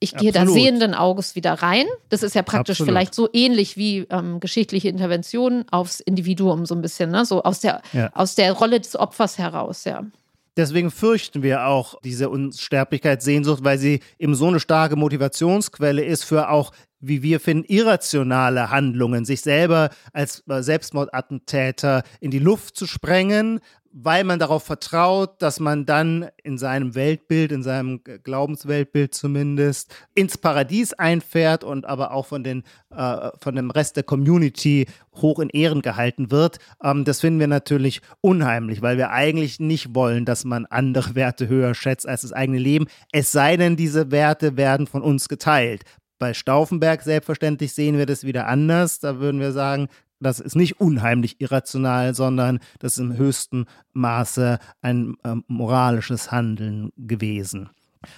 [0.00, 1.86] ich gehe da sehenden Auges wieder rein.
[2.08, 2.90] Das ist ja praktisch Absolut.
[2.90, 7.24] vielleicht so ähnlich wie ähm, geschichtliche Interventionen aufs Individuum so ein bisschen, ne?
[7.24, 8.10] so aus der, ja.
[8.12, 10.04] aus der Rolle des Opfers heraus, ja.
[10.56, 16.48] Deswegen fürchten wir auch diese Unsterblichkeitssehnsucht, weil sie eben so eine starke Motivationsquelle ist für
[16.50, 16.72] auch
[17.06, 23.60] wie wir finden, irrationale Handlungen, sich selber als äh, Selbstmordattentäter in die Luft zu sprengen,
[23.96, 30.36] weil man darauf vertraut, dass man dann in seinem Weltbild, in seinem Glaubensweltbild zumindest, ins
[30.36, 35.48] Paradies einfährt und aber auch von, den, äh, von dem Rest der Community hoch in
[35.48, 36.58] Ehren gehalten wird.
[36.82, 41.46] Ähm, das finden wir natürlich unheimlich, weil wir eigentlich nicht wollen, dass man andere Werte
[41.46, 42.86] höher schätzt als das eigene Leben.
[43.12, 45.84] Es sei denn, diese Werte werden von uns geteilt.
[46.18, 48.98] Bei Stauffenberg selbstverständlich sehen wir das wieder anders.
[48.98, 49.88] Da würden wir sagen,
[50.24, 56.90] das ist nicht unheimlich irrational, sondern das ist im höchsten Maße ein äh, moralisches Handeln
[56.96, 57.70] gewesen.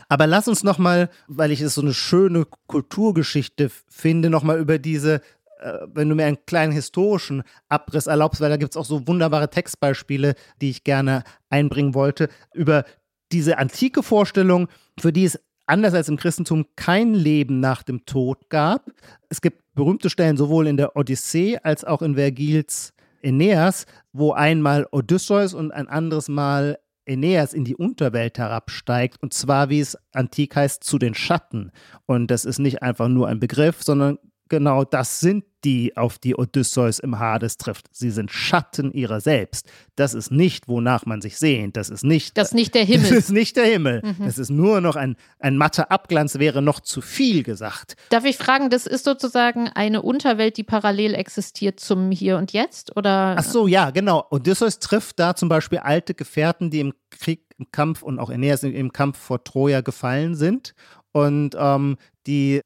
[0.09, 4.59] Aber lass uns noch mal, weil ich es so eine schöne Kulturgeschichte finde, noch mal
[4.59, 5.21] über diese
[5.59, 9.07] äh, wenn du mir einen kleinen historischen Abriss erlaubst, weil da gibt es auch so
[9.07, 12.85] wunderbare Textbeispiele, die ich gerne einbringen wollte, über
[13.33, 18.49] diese antike Vorstellung, für die es anders als im Christentum kein Leben nach dem Tod
[18.49, 18.91] gab.
[19.29, 24.87] Es gibt berühmte Stellen sowohl in der Odyssee als auch in Vergils Aeneas, wo einmal
[24.91, 30.57] Odysseus und ein anderes Mal Aeneas in die Unterwelt herabsteigt, und zwar, wie es antik
[30.57, 31.71] heißt, zu den Schatten.
[32.07, 36.37] Und das ist nicht einfach nur ein Begriff, sondern genau das sind die, auf die
[36.37, 37.87] Odysseus im Hades trifft.
[37.91, 39.69] Sie sind Schatten ihrer selbst.
[39.97, 41.77] Das ist nicht, wonach man sich sehnt.
[41.77, 43.09] Das ist nicht, das ist nicht der Himmel.
[43.09, 44.03] Das ist nicht der Himmel.
[44.05, 44.25] Mhm.
[44.25, 47.97] Das ist nur noch ein, ein matter Abglanz, wäre noch zu viel gesagt.
[48.11, 52.97] Darf ich fragen, das ist sozusagen eine Unterwelt, die parallel existiert zum Hier und Jetzt?
[52.97, 53.35] Oder?
[53.37, 54.25] Ach so, ja, genau.
[54.31, 58.63] Odysseus trifft da zum Beispiel alte Gefährten, die im Krieg, im Kampf und auch Aeneas
[58.63, 60.75] im Kampf vor Troja gefallen sind.
[61.11, 62.61] Und ähm, die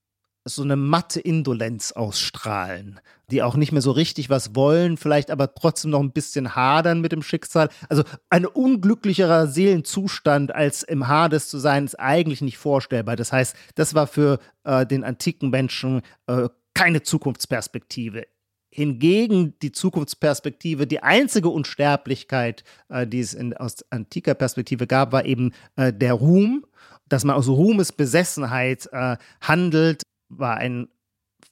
[0.45, 3.01] so eine matte Indolenz ausstrahlen,
[3.31, 7.01] die auch nicht mehr so richtig was wollen, vielleicht aber trotzdem noch ein bisschen hadern
[7.01, 7.69] mit dem Schicksal.
[7.89, 13.17] Also ein unglücklicherer Seelenzustand als im Hades zu sein, ist eigentlich nicht vorstellbar.
[13.17, 18.27] Das heißt, das war für äh, den antiken Menschen äh, keine Zukunftsperspektive.
[18.73, 25.27] Hingegen die Zukunftsperspektive, die einzige Unsterblichkeit, äh, die es in, aus antiker Perspektive gab, war
[25.27, 26.65] eben äh, der Ruhm,
[27.09, 30.89] dass man aus Ruhmesbesessenheit äh, handelt war ein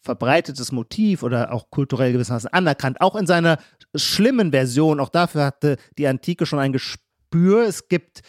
[0.02, 3.58] verbreitetes Motiv oder auch kulturell gewissermaßen anerkannt, auch in seiner
[3.94, 5.00] schlimmen Version.
[5.00, 7.66] Auch dafür hatte die Antike schon ein Gespür.
[7.66, 8.22] Es gibt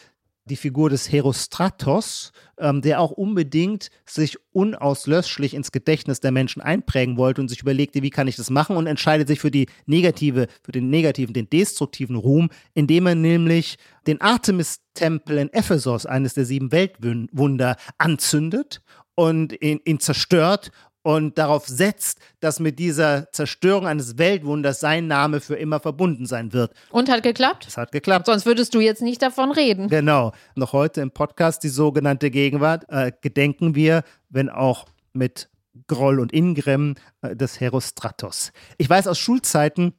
[0.45, 7.17] die Figur des Herostratos, ähm, der auch unbedingt sich unauslöschlich ins Gedächtnis der Menschen einprägen
[7.17, 10.47] wollte und sich überlegte, wie kann ich das machen und entscheidet sich für die negative,
[10.63, 16.45] für den negativen, den destruktiven Ruhm, indem er nämlich den Artemis-Tempel in Ephesos, eines der
[16.45, 18.81] sieben Weltwunder, anzündet
[19.19, 25.41] und ihn, ihn zerstört und darauf setzt, dass mit dieser Zerstörung eines Weltwunders sein Name
[25.41, 26.71] für immer verbunden sein wird.
[26.89, 27.65] Und hat geklappt?
[27.67, 28.27] Es hat geklappt.
[28.27, 29.89] Sonst würdest du jetzt nicht davon reden.
[29.89, 30.31] Genau.
[30.55, 35.49] Noch heute im Podcast die sogenannte Gegenwart äh, gedenken wir, wenn auch mit
[35.87, 38.53] Groll und Ingrimm, äh, des Herostratos.
[38.77, 39.95] Ich weiß aus Schulzeiten,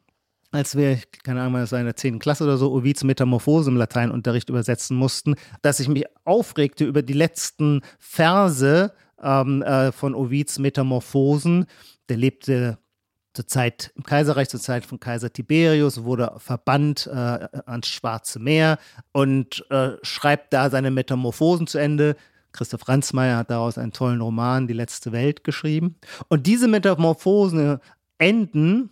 [0.53, 2.19] als wir, keine Ahnung, das war in der 10.
[2.19, 7.13] Klasse oder so, Ovids Metamorphose im Lateinunterricht übersetzen mussten, dass ich mich aufregte über die
[7.13, 11.67] letzten Verse ähm, äh, von Ovids Metamorphosen.
[12.09, 12.79] Der lebte
[13.35, 18.79] zur Zeit im Kaiserreich, zur Zeit von Kaiser Tiberius, wurde verbannt äh, ans Schwarze Meer
[19.13, 22.17] und äh, schreibt da seine Metamorphosen zu Ende.
[22.53, 25.97] Christoph Ransmayr hat daraus einen tollen Roman, Die letzte Welt, geschrieben.
[26.29, 27.79] Und diese Metamorphosen
[28.19, 28.91] enden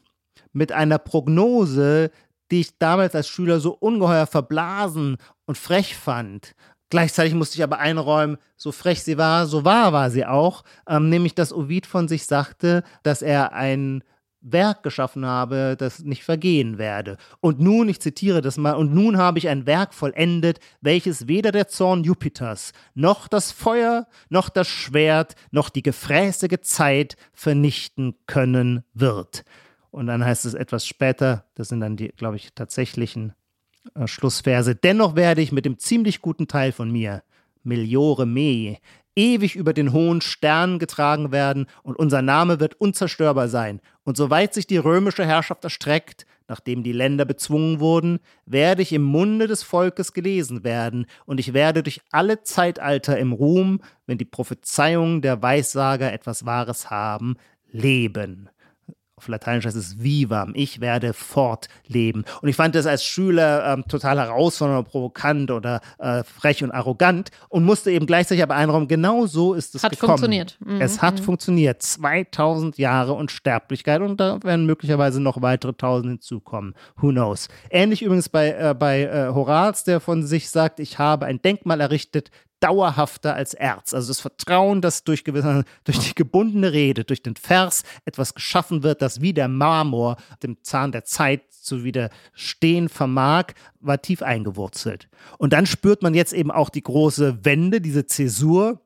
[0.53, 2.11] mit einer Prognose,
[2.51, 6.55] die ich damals als Schüler so ungeheuer verblasen und frech fand.
[6.91, 11.09] Gleichzeitig musste ich aber einräumen, so frech sie war, so wahr war sie auch, ähm,
[11.11, 14.03] nämlich dass Ovid von sich sagte, dass er ein
[14.41, 17.17] Werk geschaffen habe, das nicht vergehen werde.
[17.41, 21.53] Und nun, ich zitiere das mal, und nun habe ich ein Werk vollendet, welches weder
[21.53, 28.85] der Zorn Jupiters, noch das Feuer, noch das Schwert, noch die gefräßige Zeit vernichten können
[28.95, 29.45] wird.
[29.91, 33.35] Und dann heißt es etwas später, das sind dann die, glaube ich, tatsächlichen
[34.07, 34.75] Schlussverse.
[34.75, 37.23] Dennoch werde ich mit dem ziemlich guten Teil von mir,
[37.63, 38.79] Meliore me,
[39.17, 43.81] ewig über den hohen Sternen getragen werden und unser Name wird unzerstörbar sein.
[44.05, 49.03] Und soweit sich die römische Herrschaft erstreckt, nachdem die Länder bezwungen wurden, werde ich im
[49.03, 54.25] Munde des Volkes gelesen werden, und ich werde durch alle Zeitalter im Ruhm, wenn die
[54.25, 57.37] Prophezeiungen der Weissager etwas Wahres haben,
[57.71, 58.49] leben
[59.19, 62.25] auf Lateinisch heißt es vivam, ich werde fortleben.
[62.41, 66.71] Und ich fand das als Schüler ähm, total herausfordernd, oder provokant oder äh, frech und
[66.71, 70.11] arrogant und musste eben gleichzeitig aber einräumen, genau so ist es hat gekommen.
[70.11, 70.57] funktioniert.
[70.65, 70.81] Mhm.
[70.81, 71.25] Es hat mhm.
[71.25, 71.83] funktioniert.
[71.83, 76.75] 2000 Jahre Unsterblichkeit und da werden möglicherweise noch weitere tausend hinzukommen.
[76.97, 77.49] Who knows?
[77.71, 81.81] Ähnlich übrigens bei, äh, bei äh, Horaz, der von sich sagt, ich habe ein Denkmal
[81.81, 83.95] errichtet, dauerhafter als Erz.
[83.95, 88.83] Also das Vertrauen, dass durch, gewisse, durch die gebundene Rede, durch den Vers etwas geschaffen
[88.83, 95.09] wird, das wie der Marmor dem Zahn der Zeit zu widerstehen vermag, war tief eingewurzelt.
[95.39, 98.81] Und dann spürt man jetzt eben auch die große Wende, diese Zäsur.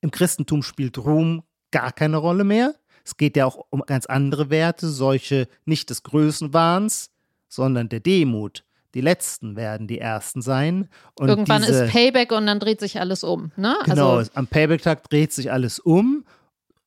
[0.00, 2.74] Im Christentum spielt Ruhm gar keine Rolle mehr.
[3.04, 7.10] Es geht ja auch um ganz andere Werte, solche nicht des Größenwahns,
[7.48, 8.64] sondern der Demut
[8.94, 10.88] die Letzten werden die Ersten sein.
[11.18, 13.52] Und Irgendwann diese, ist Payback und dann dreht sich alles um.
[13.56, 13.76] Ne?
[13.84, 16.24] Genau, also, am Payback-Tag dreht sich alles um.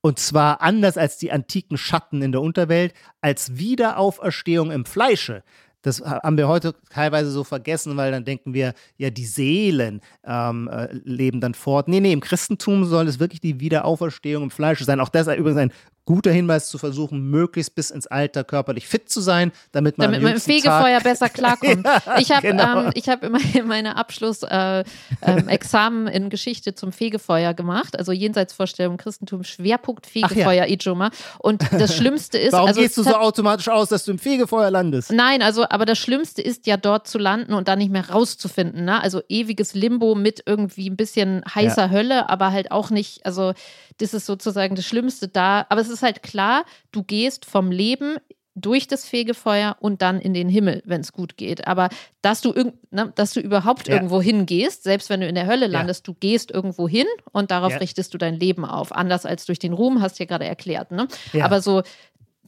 [0.02, 5.44] Und zwar anders als die antiken Schatten in der Unterwelt, als Wiederauferstehung im Fleische.
[5.82, 10.68] Das haben wir heute teilweise so vergessen, weil dann denken wir, ja, die Seelen ähm,
[10.68, 11.88] äh, leben dann fort.
[11.88, 15.00] Nee, nee, im Christentum soll es wirklich die Wiederauferstehung im Fleische sein.
[15.00, 15.72] Auch das ist übrigens ein
[16.08, 20.24] guter Hinweis zu versuchen, möglichst bis ins Alter körperlich fit zu sein, damit man, damit
[20.24, 21.86] man im Fegefeuer Tag besser klarkommt.
[21.86, 22.84] ja, ich habe genau.
[22.84, 29.44] ähm, hab immer meine Abschlussexamen äh, ähm, in Geschichte zum Fegefeuer gemacht, also Jenseitsvorstellung Christentum,
[29.44, 30.68] Schwerpunkt Fegefeuer, ja.
[30.68, 31.12] Ijoma.
[31.40, 32.54] Und das Schlimmste ist.
[32.54, 35.12] Warum also gehst du so automatisch aus, dass du im Fegefeuer landest?
[35.12, 38.86] Nein, also, aber das Schlimmste ist ja dort zu landen und dann nicht mehr rauszufinden.
[38.86, 39.04] Ne?
[39.04, 41.90] Also ewiges Limbo mit irgendwie ein bisschen heißer ja.
[41.90, 43.54] Hölle, aber halt auch nicht, also
[43.98, 45.66] das ist sozusagen das Schlimmste da.
[45.70, 48.18] Aber es ist halt klar, du gehst vom Leben
[48.58, 51.68] durch das Fegefeuer und dann in den Himmel, wenn es gut geht.
[51.68, 51.90] Aber
[52.24, 52.54] dass du,
[52.90, 53.94] ne, dass du überhaupt ja.
[53.94, 56.14] irgendwo hingehst, selbst wenn du in der Hölle landest, ja.
[56.14, 57.78] du gehst irgendwo hin und darauf ja.
[57.78, 58.92] richtest du dein Leben auf.
[58.92, 60.92] Anders als durch den Ruhm, hast du ja gerade erklärt.
[60.92, 61.08] Ne?
[61.40, 61.84] Aber so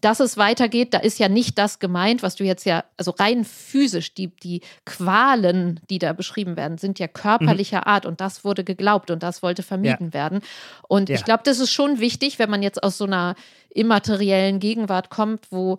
[0.01, 3.45] dass es weitergeht, da ist ja nicht das gemeint, was du jetzt ja, also rein
[3.45, 7.87] physisch, die, die Qualen, die da beschrieben werden, sind ja körperlicher mhm.
[7.87, 10.13] Art und das wurde geglaubt und das wollte vermieden ja.
[10.13, 10.41] werden.
[10.87, 11.15] Und ja.
[11.15, 13.35] ich glaube, das ist schon wichtig, wenn man jetzt aus so einer
[13.69, 15.77] immateriellen Gegenwart kommt, wo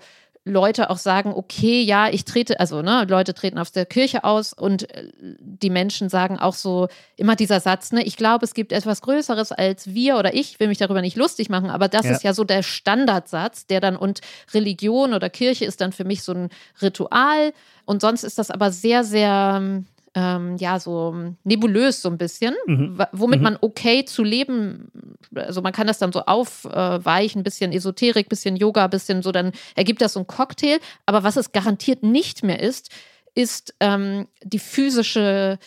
[0.50, 4.52] Leute auch sagen, okay, ja, ich trete, also ne, Leute treten aus der Kirche aus
[4.52, 8.72] und äh, die Menschen sagen auch so immer dieser Satz, ne, ich glaube, es gibt
[8.72, 12.12] etwas Größeres als wir oder ich will mich darüber nicht lustig machen, aber das ja.
[12.12, 14.20] ist ja so der Standardsatz, der dann und
[14.52, 16.50] Religion oder Kirche ist dann für mich so ein
[16.82, 17.52] Ritual
[17.84, 19.82] und sonst ist das aber sehr, sehr
[20.14, 22.98] ähm, ja, so nebulös so ein bisschen, mhm.
[23.12, 23.44] womit mhm.
[23.44, 24.90] man okay zu leben,
[25.34, 30.02] also man kann das dann so aufweichen, bisschen Esoterik, bisschen Yoga, bisschen so, dann ergibt
[30.02, 30.78] das so ein Cocktail.
[31.06, 32.90] Aber was es garantiert nicht mehr ist,
[33.34, 35.58] ist ähm, die physische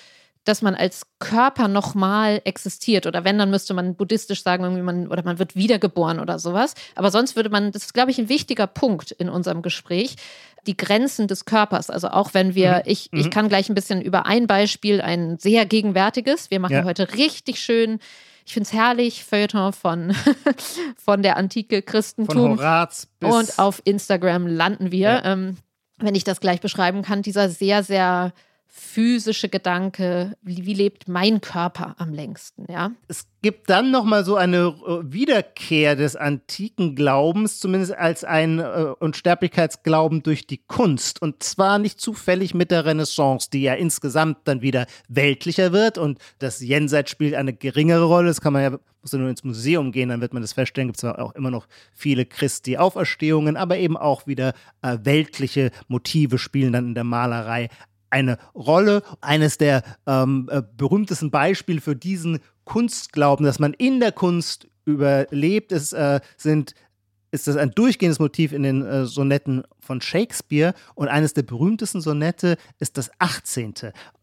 [0.43, 3.05] dass man als Körper nochmal existiert.
[3.05, 6.73] Oder wenn, dann müsste man buddhistisch sagen, irgendwie man, oder man wird wiedergeboren oder sowas.
[6.95, 10.15] Aber sonst würde man, das ist, glaube ich, ein wichtiger Punkt in unserem Gespräch,
[10.67, 11.89] die Grenzen des Körpers.
[11.89, 12.81] Also auch wenn wir, mhm.
[12.85, 13.29] ich, ich mhm.
[13.29, 16.51] kann gleich ein bisschen über ein Beispiel, ein sehr gegenwärtiges.
[16.51, 16.83] Wir machen ja.
[16.83, 17.99] heute richtig schön
[18.45, 20.13] ich finde es herrlich, Feuilleton von,
[20.97, 22.57] von der Antike Christentum.
[22.57, 25.25] Von Horaz bis Und auf Instagram landen wir, ja.
[25.25, 25.57] ähm,
[25.97, 28.33] wenn ich das gleich beschreiben kann, dieser sehr, sehr
[28.75, 32.91] physische Gedanke, wie, lebt mein Körper am längsten, ja?
[33.07, 38.57] Es gibt dann noch mal so eine äh, Wiederkehr des antiken Glaubens, zumindest als ein
[38.57, 38.63] äh,
[38.97, 41.21] Unsterblichkeitsglauben durch die Kunst.
[41.21, 46.17] Und zwar nicht zufällig mit der Renaissance, die ja insgesamt dann wieder weltlicher wird und
[46.39, 50.09] das Jenseits spielt eine geringere Rolle, das kann man ja muss nur ins Museum gehen,
[50.09, 54.27] dann wird man das feststellen, gibt es auch immer noch viele Christi-Auferstehungen, aber eben auch
[54.27, 57.67] wieder äh, weltliche Motive spielen dann in der Malerei
[58.13, 59.03] eine Rolle.
[59.19, 65.71] Eines der ähm, äh, berühmtesten Beispiele für diesen Kunstglauben, dass man in der Kunst überlebt,
[65.71, 66.75] ist, äh, sind
[67.31, 71.99] ist das ein durchgehendes Motiv in den äh, Sonetten von Shakespeare und eines der berühmtesten
[71.99, 73.73] Sonette ist das 18.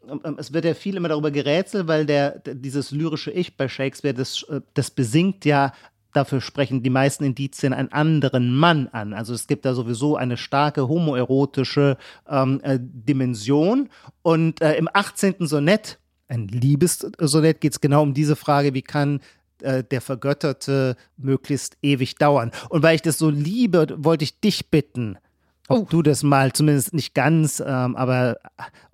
[0.09, 3.67] Ähm, ähm, es wird ja viel immer darüber gerätselt, weil der, dieses lyrische Ich bei
[3.67, 5.73] Shakespeare, das, äh, das besingt ja
[6.13, 9.13] dafür sprechen die meisten Indizien einen anderen Mann an.
[9.13, 11.97] Also es gibt da sowieso eine starke homoerotische
[12.29, 13.89] ähm, äh, Dimension.
[14.23, 15.47] Und äh, im 18.
[15.47, 15.99] Sonett,
[16.29, 19.21] ein Liebessonett, geht es genau um diese Frage, wie kann
[19.63, 22.51] äh, der Vergötterte möglichst ewig dauern.
[22.69, 25.19] Und weil ich das so liebe, wollte ich dich bitten,
[25.69, 25.87] ob oh.
[25.89, 28.39] du das mal, zumindest nicht ganz, ähm, aber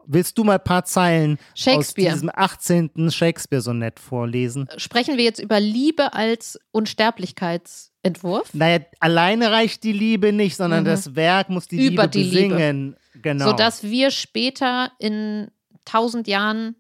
[0.09, 3.11] Willst du mal ein paar Zeilen aus diesem 18.
[3.11, 4.69] Shakespeare-Sonett vorlesen?
[4.77, 8.53] Sprechen wir jetzt über Liebe als Unsterblichkeitsentwurf?
[8.55, 10.87] Naja, alleine reicht die Liebe nicht, sondern Mhm.
[10.87, 12.55] das Werk muss die Über Liebe die Liebe.
[12.55, 12.97] besingen.
[13.23, 13.47] Genau.
[13.47, 15.51] Sodass wir später in
[15.85, 16.77] tausend Jahren,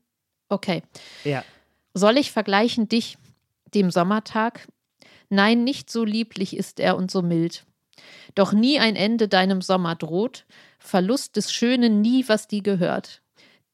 [0.48, 0.82] okay,
[1.24, 1.42] ja.
[1.94, 3.16] soll ich vergleichen dich,
[3.74, 4.68] dem Sommertag?
[5.28, 7.64] Nein, nicht so lieblich ist er und so mild.
[8.34, 10.44] Doch nie ein Ende deinem Sommer droht,
[10.86, 13.22] Verlust des Schönen nie, was die gehört.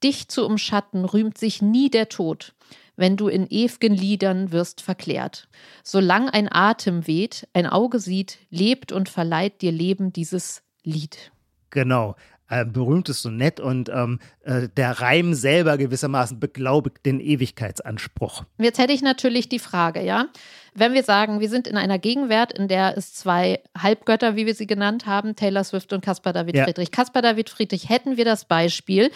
[0.03, 2.55] Dich zu umschatten rühmt sich nie der Tod,
[2.97, 5.49] wenn du in ew'gen Liedern wirst verklärt.
[5.85, 11.33] Solang ein Atem weht, ein Auge sieht, lebt und verleiht dir Leben dieses Lied.
[11.71, 12.17] Genau.
[12.49, 18.45] Ein berühmtes Sonett und ähm, äh, der Reim selber gewissermaßen beglaubigt den Ewigkeitsanspruch.
[18.59, 20.27] Jetzt hätte ich natürlich die Frage, ja,
[20.75, 24.55] wenn wir sagen, wir sind in einer Gegenwart, in der es zwei Halbgötter, wie wir
[24.55, 26.65] sie genannt haben, Taylor Swift und Caspar David Ja.
[26.65, 26.91] Friedrich.
[26.91, 29.11] Caspar David Friedrich hätten wir das Beispiel,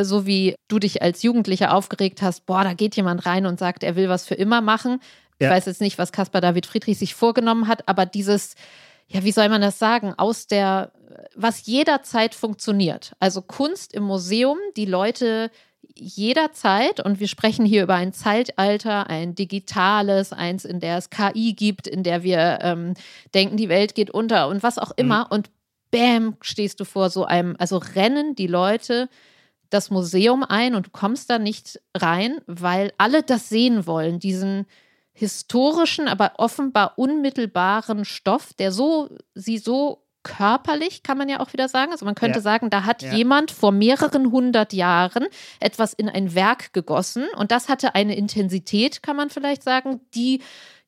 [0.00, 3.82] so wie du dich als Jugendlicher aufgeregt hast, boah, da geht jemand rein und sagt,
[3.84, 5.00] er will was für immer machen.
[5.38, 5.50] Ich Ja.
[5.50, 8.54] weiß jetzt nicht, was Caspar David Friedrich sich vorgenommen hat, aber dieses,
[9.08, 10.92] ja, wie soll man das sagen, aus der,
[11.34, 13.12] was jederzeit funktioniert.
[13.20, 15.50] Also Kunst im Museum, die Leute
[15.94, 21.54] jederzeit, und wir sprechen hier über ein Zeitalter, ein digitales, eins, in der es KI
[21.54, 22.94] gibt, in der wir ähm,
[23.34, 25.28] denken, die Welt geht unter und was auch immer.
[25.30, 25.50] Und
[25.90, 29.08] bam, stehst du vor so einem, also rennen die Leute
[29.70, 34.66] das Museum ein und du kommst da nicht rein, weil alle das sehen wollen, diesen
[35.14, 41.68] historischen, aber offenbar unmittelbaren Stoff, der so, sie so körperlich, kann man ja auch wieder
[41.68, 41.92] sagen.
[41.92, 42.42] Also man könnte Ja.
[42.42, 43.12] sagen, da hat Ja.
[43.12, 45.26] jemand vor mehreren hundert Jahren
[45.60, 50.40] etwas in ein Werk gegossen und das hatte eine Intensität, kann man vielleicht sagen, die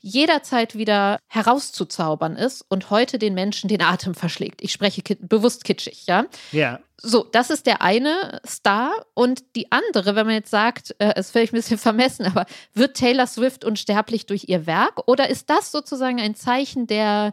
[0.07, 4.61] jederzeit wieder herauszuzaubern ist und heute den Menschen den Atem verschlägt.
[4.63, 6.27] Ich spreche ki bewusst kitschig, ja.
[6.53, 6.81] Ja.
[7.01, 11.31] So, das ist der eine Star und die andere, wenn man jetzt sagt, äh, ist
[11.31, 15.73] vielleicht ein bisschen vermessen, aber wird Taylor Swift unsterblich durch ihr Werk oder ist das
[15.73, 17.33] sozusagen ein Zeichen der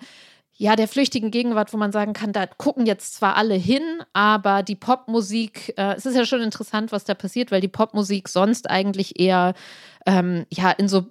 [0.61, 3.81] ja, der flüchtigen Gegenwart, wo man sagen kann, da gucken jetzt zwar alle hin,
[4.13, 8.29] aber die Popmusik, äh, es ist ja schon interessant, was da passiert, weil die Popmusik
[8.29, 9.55] sonst eigentlich eher,
[10.05, 11.07] ähm, ja, in so,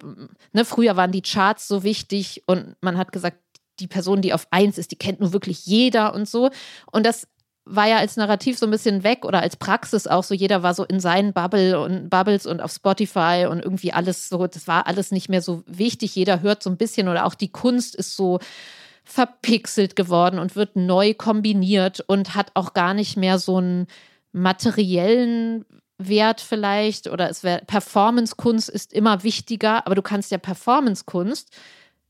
[0.53, 3.39] ne, früher waren die Charts so wichtig und man hat gesagt,
[3.81, 6.49] die Person, die auf eins ist, die kennt nur wirklich jeder und so.
[6.89, 7.27] Und das
[7.65, 10.33] war ja als Narrativ so ein bisschen weg oder als Praxis auch so.
[10.33, 14.47] Jeder war so in seinen Bubble und Bubbles und auf Spotify und irgendwie alles so,
[14.47, 16.15] das war alles nicht mehr so wichtig.
[16.15, 18.39] Jeder hört so ein bisschen oder auch die Kunst ist so
[19.03, 23.87] verpixelt geworden und wird neu kombiniert und hat auch gar nicht mehr so einen
[24.31, 25.65] materiellen
[25.97, 31.49] Wert vielleicht oder es wäre Performance-Kunst ist immer wichtiger, aber du kannst ja Performance-Kunst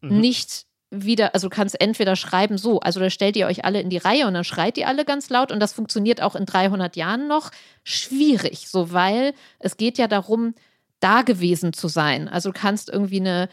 [0.02, 0.20] Mhm.
[0.20, 3.90] nicht wieder, also du kannst entweder schreiben so, also da stellt ihr euch alle in
[3.90, 6.96] die Reihe und dann schreit ihr alle ganz laut und das funktioniert auch in 300
[6.96, 7.52] Jahren noch.
[7.84, 10.54] Schwierig, so weil es geht ja darum,
[11.00, 12.28] da gewesen zu sein.
[12.28, 13.48] Also du kannst irgendwie eine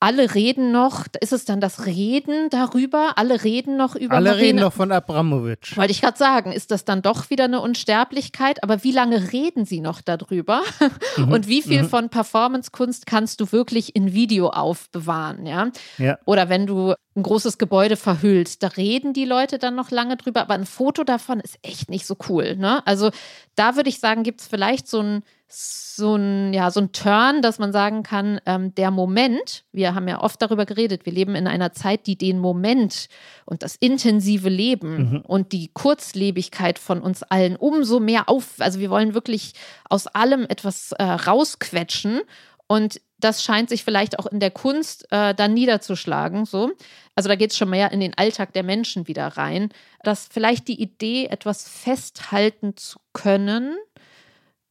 [0.00, 3.12] alle reden noch, ist es dann das Reden darüber?
[3.16, 5.76] Alle reden noch über Alle Marina- reden noch von Abramowitsch.
[5.76, 8.62] wollte ich gerade sagen, ist das dann doch wieder eine Unsterblichkeit?
[8.62, 10.62] Aber wie lange reden sie noch darüber?
[11.16, 11.32] Mhm.
[11.32, 15.46] Und wie viel von Performance-Kunst kannst du wirklich in Video aufbewahren?
[15.46, 15.70] Ja?
[15.98, 16.16] Ja.
[16.26, 20.42] Oder wenn du ein großes Gebäude verhüllst, da reden die Leute dann noch lange drüber,
[20.42, 22.54] aber ein Foto davon ist echt nicht so cool.
[22.56, 22.86] Ne?
[22.86, 23.10] Also
[23.56, 27.42] da würde ich sagen, gibt es vielleicht so ein, so ein, ja, so ein Turn,
[27.42, 31.34] dass man sagen kann, ähm, der Moment, wir haben ja oft darüber geredet, wir leben
[31.34, 33.08] in einer Zeit, die den Moment
[33.46, 38.90] und das intensive Leben und die Kurzlebigkeit von uns allen umso mehr auf, also wir
[38.90, 39.54] wollen wirklich
[39.88, 42.20] aus allem etwas äh, rausquetschen
[42.68, 46.44] und das scheint sich vielleicht auch in der Kunst äh, dann niederzuschlagen.
[46.44, 46.70] So.
[47.16, 49.70] Also da geht es schon mehr in den Alltag der Menschen wieder rein.
[50.04, 53.76] Dass vielleicht die Idee, etwas festhalten zu können,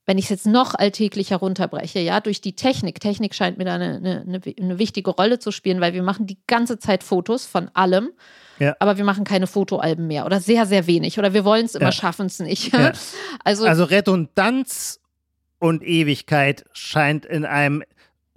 [0.07, 2.99] wenn ich es jetzt noch alltäglich herunterbreche, ja, durch die Technik.
[3.01, 6.25] Technik scheint mir da eine, eine, eine, eine wichtige Rolle zu spielen, weil wir machen
[6.25, 8.09] die ganze Zeit Fotos von allem,
[8.57, 8.73] Ja.
[8.79, 11.87] aber wir machen keine Fotoalben mehr oder sehr, sehr wenig oder wir wollen es immer,
[11.87, 11.91] Ja.
[11.91, 12.73] schaffen es nicht.
[12.73, 12.93] Ja.
[13.43, 14.99] Also, Also Redundanz
[15.59, 17.83] und Ewigkeit scheint in einem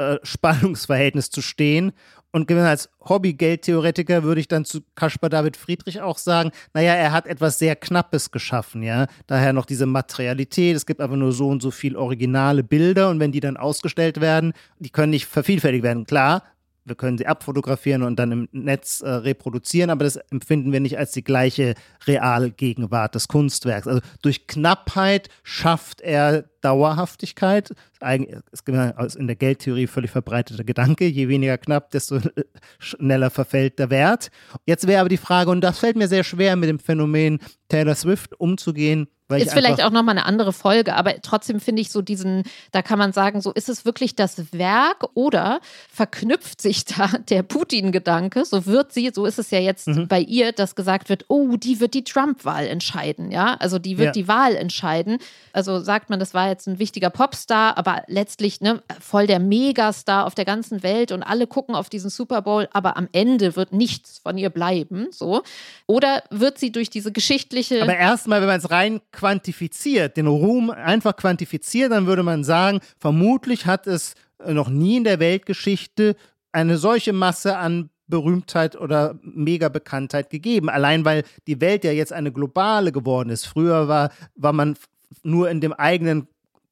[0.01, 1.93] äh, Spannungsverhältnis zu stehen.
[2.33, 7.27] Und als Hobby-Geldtheoretiker würde ich dann zu Caspar David Friedrich auch sagen, naja, er hat
[7.27, 9.07] etwas sehr Knappes geschaffen, ja.
[9.27, 13.19] Daher noch diese Materialität, es gibt aber nur so und so viel originale Bilder und
[13.19, 16.05] wenn die dann ausgestellt werden, die können nicht vervielfältigt werden.
[16.05, 16.45] Klar,
[16.91, 20.99] wir können sie abfotografieren und dann im Netz äh, reproduzieren, aber das empfinden wir nicht
[20.99, 21.75] als die gleiche
[22.07, 23.87] Realgegenwart des Kunstwerks.
[23.87, 27.73] Also durch Knappheit schafft er Dauerhaftigkeit.
[28.01, 31.07] Eigentlich ist in der Geldtheorie völlig verbreiteter Gedanke.
[31.07, 32.45] Je weniger knapp, desto äh,
[32.79, 34.31] schneller verfällt der Wert.
[34.67, 37.39] Jetzt wäre aber die Frage, und das fällt mir sehr schwer, mit dem Phänomen
[37.69, 39.07] Taylor Swift umzugehen.
[39.31, 42.83] Weil ist vielleicht auch nochmal eine andere Folge, aber trotzdem finde ich so diesen, da
[42.83, 45.61] kann man sagen, so ist es wirklich das Werk oder
[45.93, 50.09] verknüpft sich da der Putin-Gedanke, so wird sie, so ist es ja jetzt mhm.
[50.09, 54.07] bei ihr, dass gesagt wird, oh, die wird die Trump-Wahl entscheiden, ja, also die wird
[54.07, 54.13] ja.
[54.13, 55.19] die Wahl entscheiden.
[55.53, 60.27] Also sagt man, das war jetzt ein wichtiger Popstar, aber letztlich ne, voll der Megastar
[60.27, 63.73] auf der ganzen Welt und alle gucken auf diesen Super Bowl, aber am Ende wird
[63.73, 65.43] nichts von ihr bleiben, so.
[65.87, 67.83] Oder wird sie durch diese geschichtliche.
[67.83, 72.81] Aber erstmal, wenn man es rein quantifiziert, den Ruhm einfach quantifiziert, dann würde man sagen,
[72.99, 76.17] vermutlich hat es noch nie in der Weltgeschichte
[76.53, 80.71] eine solche Masse an Berühmtheit oder Mega-Bekanntheit gegeben.
[80.71, 83.45] Allein weil die Welt ja jetzt eine globale geworden ist.
[83.47, 84.79] Früher war, war man
[85.23, 86.27] nur in dem eigenen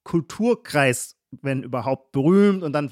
[0.04, 2.90] Kulturkreis wenn überhaupt berühmt und dann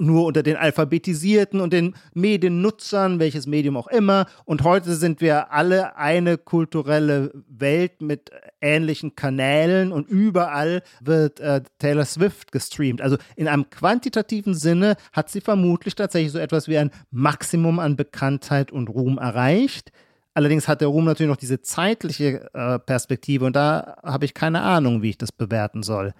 [0.00, 4.26] nur unter den Alphabetisierten und den Mediennutzern, welches Medium auch immer.
[4.44, 11.62] Und heute sind wir alle eine kulturelle Welt mit ähnlichen Kanälen und überall wird äh,
[11.78, 13.00] Taylor Swift gestreamt.
[13.00, 17.96] Also in einem quantitativen Sinne hat sie vermutlich tatsächlich so etwas wie ein Maximum an
[17.96, 19.92] Bekanntheit und Ruhm erreicht.
[20.34, 24.62] Allerdings hat der Ruhm natürlich noch diese zeitliche äh, Perspektive und da habe ich keine
[24.62, 26.14] Ahnung, wie ich das bewerten soll.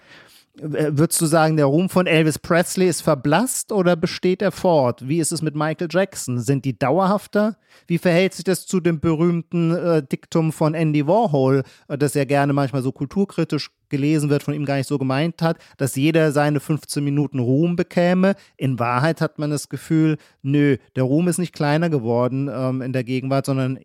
[0.60, 5.06] Äh, würdest du sagen, der Ruhm von Elvis Presley ist verblasst oder besteht er fort?
[5.06, 6.40] Wie ist es mit Michael Jackson?
[6.40, 7.56] Sind die dauerhafter?
[7.86, 12.24] Wie verhält sich das zu dem berühmten äh, Diktum von Andy Warhol, äh, das ja
[12.24, 16.32] gerne manchmal so kulturkritisch gelesen wird, von ihm gar nicht so gemeint hat, dass jeder
[16.32, 18.34] seine 15 Minuten Ruhm bekäme?
[18.56, 22.92] In Wahrheit hat man das Gefühl, nö, der Ruhm ist nicht kleiner geworden ähm, in
[22.92, 23.78] der Gegenwart, sondern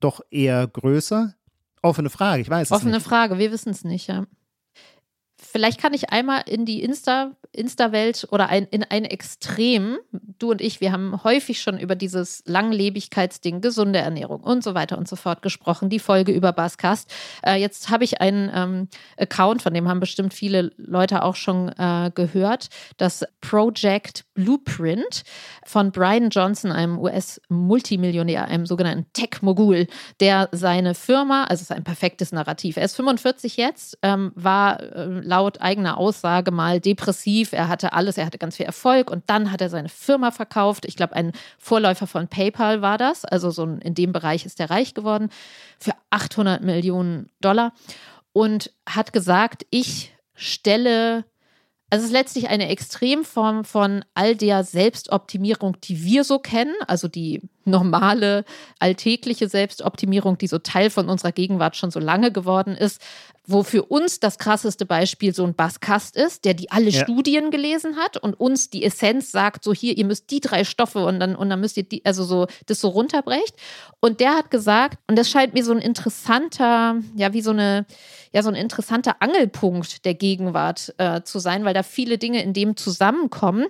[0.00, 1.34] doch eher größer.
[1.82, 3.00] Offene Frage, ich weiß es Offene nicht.
[3.00, 4.26] Offene Frage, wir wissen es nicht, ja
[5.50, 9.98] vielleicht kann ich einmal in die Insta, Insta-Welt oder ein, in ein Extrem.
[10.38, 14.96] Du und ich, wir haben häufig schon über dieses Langlebigkeitsding, gesunde Ernährung und so weiter
[14.96, 15.90] und so fort gesprochen.
[15.90, 17.12] Die Folge über Baskast.
[17.44, 18.88] Äh, jetzt habe ich einen ähm,
[19.18, 22.68] Account, von dem haben bestimmt viele Leute auch schon äh, gehört.
[22.96, 25.22] Das Project Blueprint
[25.66, 29.86] von Brian Johnson, einem US-Multimillionär, einem sogenannten Tech-Mogul,
[30.20, 32.76] der seine Firma, also es ist ein perfektes Narrativ.
[32.76, 37.52] Er ist 45 jetzt, ähm, war äh, laut eigener Aussage mal depressiv.
[37.52, 40.84] Er hatte alles, er hatte ganz viel Erfolg und dann hat er seine Firma verkauft.
[40.86, 43.24] Ich glaube, ein Vorläufer von PayPal war das.
[43.24, 45.30] Also so in dem Bereich ist er reich geworden
[45.78, 47.72] für 800 Millionen Dollar
[48.32, 51.24] und hat gesagt, ich stelle
[51.92, 57.08] also es ist letztlich eine Extremform von all der Selbstoptimierung, die wir so kennen, also
[57.08, 58.44] die normale,
[58.78, 63.00] alltägliche Selbstoptimierung, die so Teil von unserer Gegenwart schon so lange geworden ist,
[63.46, 67.02] wo für uns das krasseste Beispiel so ein Baskast ist, der die alle ja.
[67.02, 71.04] Studien gelesen hat und uns die Essenz sagt, so hier, ihr müsst die drei Stoffe
[71.04, 73.54] und dann, und dann müsst ihr die, also so, das so runterbrecht.
[74.00, 77.86] Und der hat gesagt, und das scheint mir so ein interessanter, ja, wie so eine,
[78.32, 82.52] ja, so ein interessanter Angelpunkt der Gegenwart äh, zu sein, weil da viele Dinge in
[82.52, 83.66] dem zusammenkommen.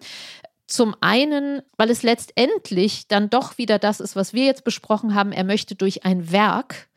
[0.70, 5.32] Zum einen, weil es letztendlich dann doch wieder das ist, was wir jetzt besprochen haben.
[5.32, 6.88] Er möchte durch ein Werk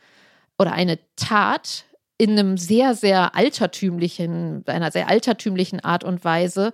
[0.60, 1.86] oder eine Tat
[2.20, 6.72] in einem sehr, sehr altertümlichen, einer sehr altertümlichen Art und Weise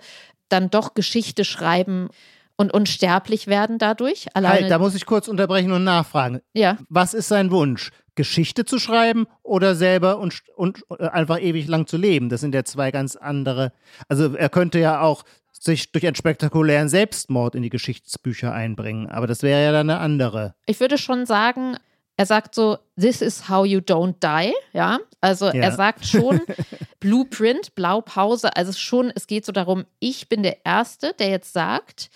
[0.50, 2.10] dann doch Geschichte schreiben
[2.56, 4.26] und unsterblich werden dadurch.
[4.34, 6.42] Alleine halt, da muss ich kurz unterbrechen und nachfragen.
[6.52, 6.76] Ja.
[6.90, 7.92] Was ist sein Wunsch?
[8.14, 12.28] Geschichte zu schreiben oder selber und, und äh, einfach ewig lang zu leben?
[12.28, 13.72] Das sind ja zwei ganz andere.
[14.08, 15.24] Also er könnte ja auch
[15.60, 19.08] sich durch einen spektakulären Selbstmord in die Geschichtsbücher einbringen.
[19.08, 20.54] Aber das wäre ja dann eine andere.
[20.66, 21.76] Ich würde schon sagen,
[22.16, 24.98] er sagt so, this is how you don't die, ja.
[25.20, 25.54] Also ja.
[25.54, 26.40] er sagt schon,
[27.00, 32.10] Blueprint, Blaupause, also schon, es geht so darum, ich bin der Erste, der jetzt sagt,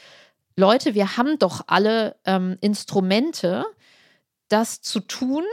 [0.57, 3.64] Leute, wir haben doch alle ähm, Instrumente,
[4.49, 5.45] das zu tun.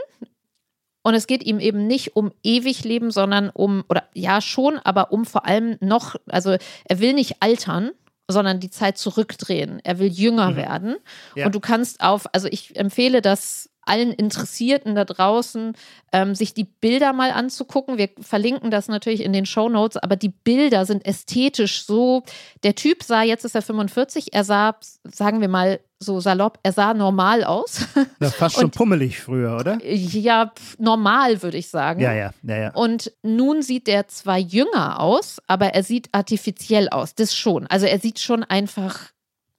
[1.02, 5.12] Und es geht ihm eben nicht um ewig leben, sondern um, oder ja schon, aber
[5.12, 7.90] um vor allem noch, also er will nicht altern,
[8.28, 9.80] sondern die Zeit zurückdrehen.
[9.82, 10.56] Er will jünger mhm.
[10.56, 10.96] werden.
[11.34, 11.46] Ja.
[11.46, 15.74] Und du kannst auf, also ich empfehle das allen Interessierten da draußen,
[16.12, 17.98] ähm, sich die Bilder mal anzugucken.
[17.98, 22.22] Wir verlinken das natürlich in den Show Notes, aber die Bilder sind ästhetisch so.
[22.62, 26.72] Der Typ sah, jetzt ist er 45, er sah, sagen wir mal so salopp, er
[26.72, 27.86] sah normal aus.
[28.20, 29.78] Ja, fast schon pummelig früher, oder?
[29.84, 32.00] Ja, normal würde ich sagen.
[32.00, 32.72] Ja, ja, ja, ja.
[32.72, 37.14] Und nun sieht er zwar jünger aus, aber er sieht artifiziell aus.
[37.14, 37.66] Das schon.
[37.66, 39.10] Also er sieht schon einfach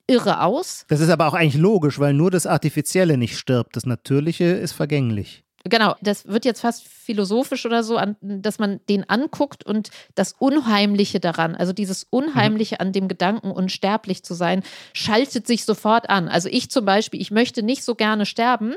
[0.08, 0.86] irre aus.
[0.90, 3.76] Das ist aber auch eigentlich logisch, weil nur das Artifizielle nicht stirbt.
[3.76, 5.44] Das Natürliche ist vergänglich.
[5.66, 11.22] Genau, das wird jetzt fast philosophisch oder so, dass man den anguckt und das Unheimliche
[11.22, 16.28] daran, also dieses Unheimliche an dem Gedanken, unsterblich zu sein, schaltet sich sofort an.
[16.28, 18.74] Also ich zum Beispiel, ich möchte nicht so gerne sterben,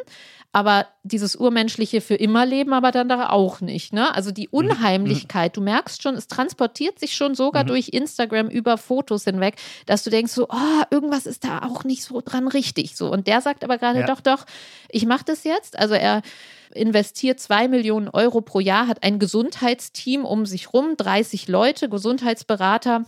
[0.57, 3.93] aber dieses urmenschliche für immer leben, aber dann da auch nicht.
[3.93, 4.15] Ne?
[4.15, 4.71] Also die mhm.
[4.71, 7.69] Unheimlichkeit, du merkst schon, es transportiert sich schon sogar mhm.
[7.69, 12.03] durch Instagram über Fotos hinweg, dass du denkst so, oh, irgendwas ist da auch nicht
[12.03, 12.97] so dran richtig.
[12.97, 13.13] So.
[13.13, 14.07] Und der sagt aber gerade, ja.
[14.07, 14.47] doch, doch,
[14.89, 15.79] ich mache das jetzt.
[15.79, 16.23] Also er
[16.75, 23.05] investiert zwei Millionen Euro pro Jahr, hat ein Gesundheitsteam um sich rum, 30 Leute, Gesundheitsberater,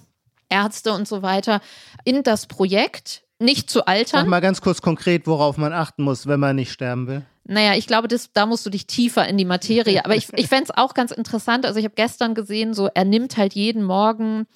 [0.51, 1.63] Ärzte und so weiter
[2.05, 3.23] in das Projekt.
[3.41, 4.23] Nicht zu altern.
[4.23, 7.23] Sag mal ganz kurz konkret, worauf man achten muss, wenn man nicht sterben will.
[7.45, 10.05] Naja, ich glaube, das, da musst du dich tiefer in die Materie.
[10.05, 11.65] Aber ich, ich fände es auch ganz interessant.
[11.65, 14.47] Also ich habe gestern gesehen, so er nimmt halt jeden Morgen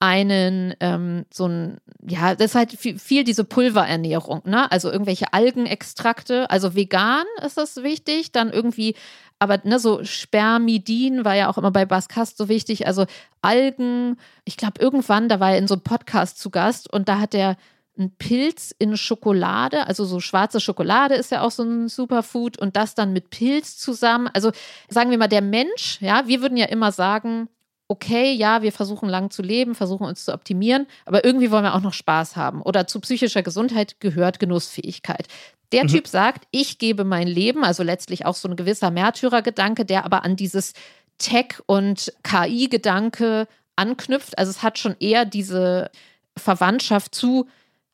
[0.00, 4.70] einen, ähm, so ein, ja, das ist halt viel, viel, diese Pulverernährung, ne?
[4.70, 8.94] Also irgendwelche Algenextrakte, also vegan ist das wichtig, dann irgendwie,
[9.40, 13.06] aber ne, so Spermidin war ja auch immer bei Baskast so wichtig, also
[13.42, 17.18] Algen, ich glaube irgendwann, da war er in so einem Podcast zu Gast und da
[17.18, 17.56] hat er
[17.98, 22.76] ein Pilz in Schokolade, also so schwarze Schokolade ist ja auch so ein Superfood und
[22.76, 24.28] das dann mit Pilz zusammen.
[24.32, 24.52] Also
[24.88, 27.48] sagen wir mal, der Mensch, ja, wir würden ja immer sagen,
[27.88, 31.74] okay, ja, wir versuchen lang zu leben, versuchen uns zu optimieren, aber irgendwie wollen wir
[31.74, 32.62] auch noch Spaß haben.
[32.62, 35.26] Oder zu psychischer Gesundheit gehört Genussfähigkeit.
[35.72, 35.88] Der mhm.
[35.88, 40.24] Typ sagt, ich gebe mein Leben, also letztlich auch so ein gewisser Märtyrergedanke, der aber
[40.24, 40.74] an dieses
[41.18, 44.38] Tech- und KI-Gedanke anknüpft.
[44.38, 45.90] Also es hat schon eher diese
[46.36, 47.48] Verwandtschaft zu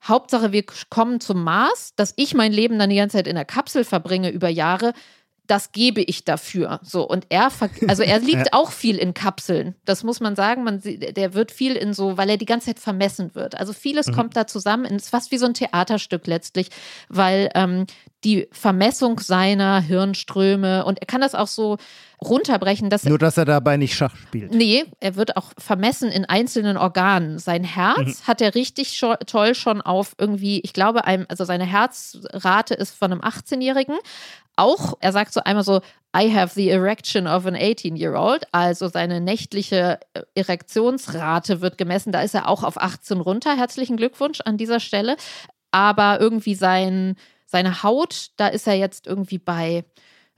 [0.07, 3.45] Hauptsache, wir kommen zum Mars, dass ich mein Leben dann die ganze Zeit in der
[3.45, 4.93] Kapsel verbringe über Jahre,
[5.47, 6.81] das gebe ich dafür.
[6.83, 7.51] So und er,
[7.87, 8.53] also er liegt ja.
[8.53, 9.75] auch viel in Kapseln.
[9.85, 10.65] Das muss man sagen.
[10.65, 13.59] Man, der wird viel in so, weil er die ganze Zeit vermessen wird.
[13.59, 14.15] Also vieles mhm.
[14.15, 14.87] kommt da zusammen.
[14.87, 16.71] Es ist fast wie so ein Theaterstück letztlich,
[17.09, 17.87] weil ähm,
[18.25, 21.77] die Vermessung seiner Hirnströme und er kann das auch so
[22.23, 24.53] runterbrechen, dass nur dass er dabei nicht Schach spielt.
[24.55, 27.39] Nee, er wird auch vermessen in einzelnen Organen.
[27.39, 28.27] Sein Herz mhm.
[28.27, 32.95] hat er richtig scho toll schon auf irgendwie, ich glaube, einem, also seine Herzrate ist
[32.95, 33.97] von einem 18-Jährigen,
[34.57, 35.81] auch, er sagt so einmal so,
[36.17, 42.21] I have the erection of an 18-year-old, also seine nächtliche äh, Erektionsrate wird gemessen, da
[42.21, 43.57] ist er auch auf 18 runter.
[43.57, 45.17] Herzlichen Glückwunsch an dieser Stelle.
[45.73, 49.85] Aber irgendwie sein, seine Haut, da ist er jetzt irgendwie bei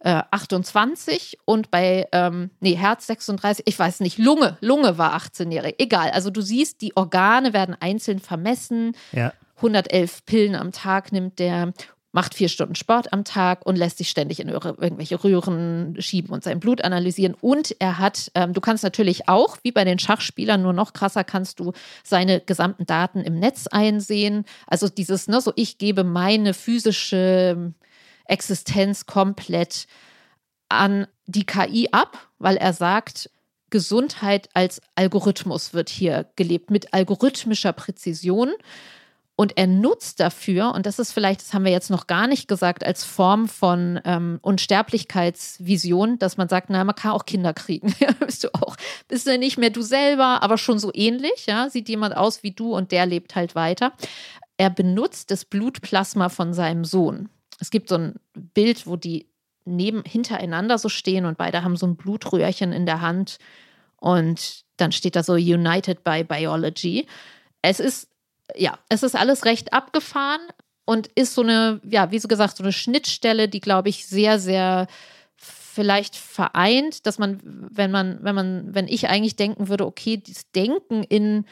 [0.01, 5.76] äh, 28 und bei, ähm, nee, Herz 36, ich weiß nicht, Lunge, Lunge war 18-jährig.
[5.78, 8.97] Egal, also du siehst, die Organe werden einzeln vermessen.
[9.12, 9.32] Ja.
[9.57, 11.72] 111 Pillen am Tag nimmt der
[12.16, 16.42] macht vier Stunden Sport am Tag und lässt sich ständig in irgendwelche Röhren schieben und
[16.42, 17.36] sein Blut analysieren.
[17.38, 21.24] Und er hat, ähm, du kannst natürlich auch, wie bei den Schachspielern, nur noch krasser,
[21.24, 24.47] kannst du seine gesamten Daten im Netz einsehen.
[24.66, 27.74] Also dieses, ne, so ich gebe meine physische
[28.29, 29.87] Existenz komplett
[30.68, 33.31] an die KI ab, weil er sagt,
[33.70, 38.53] Gesundheit als Algorithmus wird hier gelebt, mit algorithmischer Präzision.
[39.39, 42.49] Und er nutzt dafür, und das ist vielleicht, das haben wir jetzt noch gar nicht
[42.49, 47.95] gesagt, als Form von ähm, Unsterblichkeitsvision, dass man sagt, na, man kann auch Kinder kriegen.
[48.20, 48.77] Bist du auch.
[49.09, 51.68] Bist du nicht mehr du selber, aber schon so ähnlich, ja.
[51.68, 53.93] Sieht jemand aus wie du und der lebt halt weiter.
[54.57, 57.29] Er benutzt das Blutplasma von seinem Sohn.
[57.61, 59.28] Es gibt so ein Bild, wo die
[59.64, 63.38] neben, hintereinander so stehen und beide haben so ein Blutröhrchen in der Hand.
[63.96, 67.07] Und dann steht da so United by Biology.
[67.62, 68.09] Es ist
[68.54, 70.40] ja, es ist alles recht abgefahren
[70.84, 74.38] und ist so eine, ja, wie so gesagt, so eine Schnittstelle, die, glaube ich, sehr,
[74.38, 74.86] sehr
[75.36, 80.50] vielleicht vereint, dass man, wenn man, wenn man, wenn ich eigentlich denken würde, okay, das
[80.52, 81.44] Denken in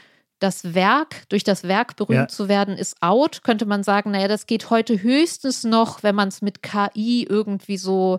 [0.45, 2.29] das Werk, durch das Werk berühmt ja.
[2.29, 6.29] zu werden, ist out, könnte man sagen, naja, das geht heute höchstens noch, wenn man
[6.29, 8.19] es mit KI irgendwie so,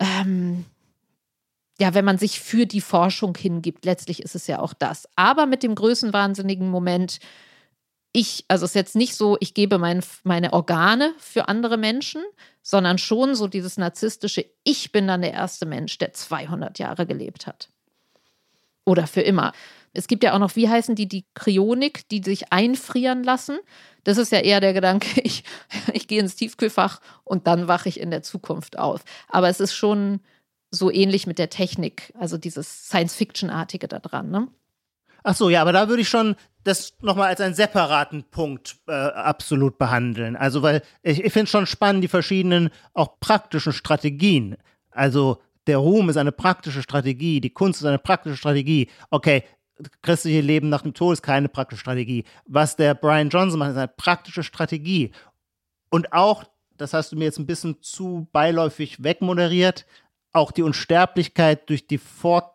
[0.00, 0.64] ähm,
[1.78, 3.84] ja, wenn man sich für die Forschung hingibt.
[3.84, 5.08] Letztlich ist es ja auch das.
[5.14, 7.20] Aber mit dem größenwahnsinnigen Moment,
[8.12, 12.22] ich, also es ist jetzt nicht so, ich gebe mein, meine Organe für andere Menschen,
[12.62, 17.46] sondern schon so dieses narzisstische, ich bin dann der erste Mensch, der 200 Jahre gelebt
[17.46, 17.68] hat.
[18.84, 19.52] Oder für immer.
[19.94, 23.58] Es gibt ja auch noch, wie heißen die, die Kryonik, die sich einfrieren lassen.
[24.02, 25.44] Das ist ja eher der Gedanke, ich,
[25.92, 29.04] ich gehe ins Tiefkühlfach und dann wache ich in der Zukunft auf.
[29.28, 30.20] Aber es ist schon
[30.70, 34.30] so ähnlich mit der Technik, also dieses Science-Fiction-artige da dran.
[34.30, 34.48] Ne?
[35.22, 38.92] Ach so, ja, aber da würde ich schon das nochmal als einen separaten Punkt äh,
[38.92, 40.34] absolut behandeln.
[40.34, 44.56] Also, weil ich, ich finde schon spannend, die verschiedenen auch praktischen Strategien.
[44.90, 48.90] Also, der Ruhm ist eine praktische Strategie, die Kunst ist eine praktische Strategie.
[49.10, 49.44] Okay,
[50.02, 52.24] christliche Leben nach dem Tod ist keine praktische Strategie.
[52.46, 55.10] Was der Brian Johnson macht, ist eine praktische Strategie.
[55.90, 56.44] Und auch,
[56.76, 59.86] das hast du mir jetzt ein bisschen zu beiläufig wegmoderiert,
[60.32, 62.54] auch die Unsterblichkeit durch die Fort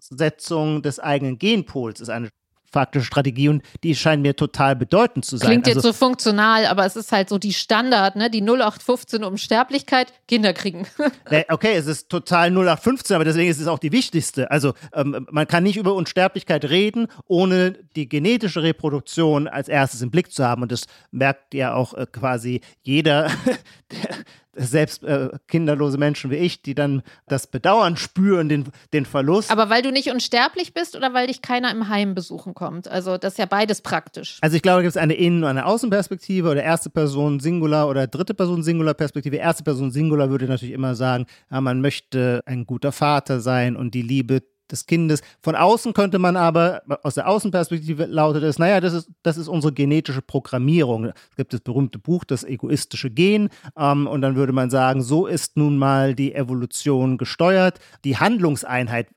[0.00, 2.30] Fortsetzung des eigenen Genpols ist eine
[2.70, 5.48] faktische Strategie und die scheint mir total bedeutend zu sein.
[5.48, 8.30] Klingt jetzt also, so funktional, aber es ist halt so die Standard, ne?
[8.30, 10.86] Die 0815 Unsterblichkeit, Kinder kriegen.
[11.48, 14.50] okay, es ist total 0815, aber deswegen ist es auch die wichtigste.
[14.50, 20.10] Also ähm, man kann nicht über Unsterblichkeit reden, ohne die genetische Reproduktion als erstes im
[20.10, 20.62] Blick zu haben.
[20.62, 23.30] Und das merkt ja auch äh, quasi jeder,
[23.90, 24.16] der,
[24.54, 29.50] selbst äh, kinderlose Menschen wie ich, die dann das Bedauern spüren, den, den Verlust.
[29.50, 32.88] Aber weil du nicht unsterblich bist oder weil dich keiner im Heim besuchen kommt?
[32.88, 34.38] Also das ist ja beides praktisch.
[34.40, 37.88] Also ich glaube, da gibt es eine Innen- und eine Außenperspektive oder erste Person Singular
[37.88, 39.36] oder dritte Person Singular Perspektive.
[39.36, 43.94] Erste Person Singular würde natürlich immer sagen, ja, man möchte ein guter Vater sein und
[43.94, 44.42] die Liebe
[44.72, 45.22] des Kindes.
[45.42, 49.48] Von außen könnte man aber, aus der Außenperspektive lautet es, naja, das ist, das ist
[49.48, 51.06] unsere genetische Programmierung.
[51.06, 55.26] Es gibt das berühmte Buch, das egoistische Gen, ähm, und dann würde man sagen, so
[55.26, 57.78] ist nun mal die Evolution gesteuert.
[58.04, 59.08] Die Handlungseinheit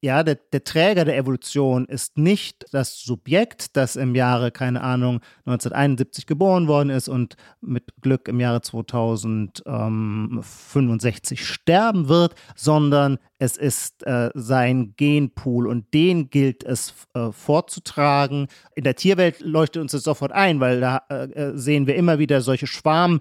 [0.00, 5.20] ja, der, der, Träger der Evolution ist nicht das Subjekt, das im Jahre, keine Ahnung,
[5.44, 14.06] 1971 geboren worden ist und mit Glück im Jahre 2065 sterben wird, sondern es ist
[14.06, 18.46] äh, sein Genpool und den gilt es äh, vorzutragen.
[18.76, 22.20] In der Tierwelt leuchtet uns das sofort ein, weil da äh, äh sehen wir immer
[22.20, 23.20] wieder solche Schwarm-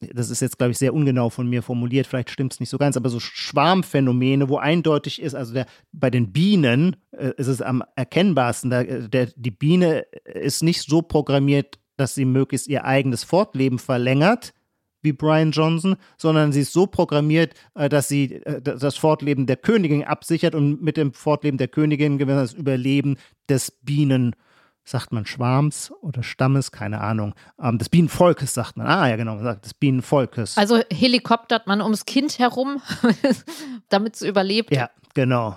[0.00, 2.78] das ist jetzt, glaube ich, sehr ungenau von mir formuliert, vielleicht stimmt es nicht so
[2.78, 7.60] ganz, aber so Schwarmphänomene, wo eindeutig ist, also der, bei den Bienen äh, ist es
[7.62, 13.24] am erkennbarsten, da, der, die Biene ist nicht so programmiert, dass sie möglichst ihr eigenes
[13.24, 14.52] Fortleben verlängert,
[15.02, 19.56] wie Brian Johnson, sondern sie ist so programmiert, äh, dass sie äh, das Fortleben der
[19.56, 23.16] Königin absichert und mit dem Fortleben der Königin gewinnt das Überleben
[23.48, 24.36] des Bienen
[24.90, 27.34] sagt man Schwarms oder Stammes, keine Ahnung.
[27.60, 28.86] Ähm, des Bienenvolkes sagt man.
[28.86, 30.56] Ah, ja, genau, man sagt des Bienenvolkes.
[30.56, 32.80] Also helikoptert man ums Kind herum,
[33.88, 34.70] damit es überlebt.
[34.74, 35.56] Ja, genau.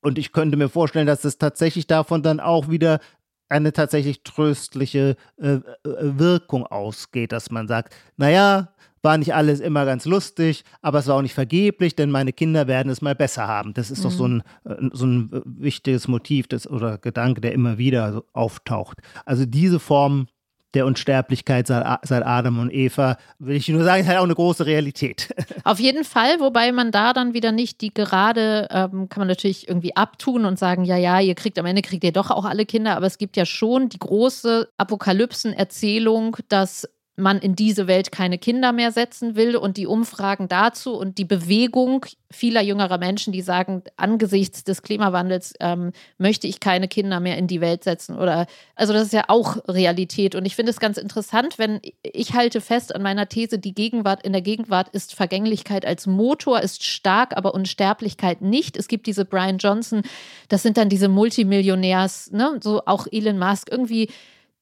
[0.00, 3.00] Und ich könnte mir vorstellen, dass es tatsächlich davon dann auch wieder
[3.48, 8.71] eine tatsächlich tröstliche äh, äh Wirkung ausgeht, dass man sagt, naja,
[9.02, 12.66] war nicht alles immer ganz lustig, aber es war auch nicht vergeblich, denn meine Kinder
[12.66, 13.74] werden es mal besser haben.
[13.74, 14.02] Das ist mhm.
[14.04, 18.98] doch so ein, äh, so ein wichtiges Motiv das, oder Gedanke, der immer wieder auftaucht.
[19.24, 20.28] Also diese Form
[20.74, 24.64] der Unsterblichkeit seit Adam und Eva, will ich nur sagen, ist halt auch eine große
[24.64, 25.28] Realität.
[25.64, 29.68] Auf jeden Fall, wobei man da dann wieder nicht die gerade, ähm, kann man natürlich
[29.68, 32.64] irgendwie abtun und sagen, ja, ja, ihr kriegt am Ende kriegt ihr doch auch alle
[32.64, 38.38] Kinder, aber es gibt ja schon die große Apokalypsen-Erzählung, dass man in diese Welt keine
[38.38, 39.56] Kinder mehr setzen will.
[39.56, 45.52] Und die Umfragen dazu und die Bewegung vieler jüngerer Menschen, die sagen, angesichts des Klimawandels
[45.60, 49.24] ähm, möchte ich keine Kinder mehr in die Welt setzen oder also das ist ja
[49.28, 50.34] auch Realität.
[50.34, 54.24] Und ich finde es ganz interessant, wenn ich halte fest an meiner These, die Gegenwart
[54.24, 58.76] in der Gegenwart ist Vergänglichkeit als Motor ist stark, aber Unsterblichkeit nicht.
[58.76, 60.02] Es gibt diese Brian Johnson,
[60.48, 63.68] das sind dann diese Multimillionärs, ne, so auch Elon Musk.
[63.70, 64.08] Irgendwie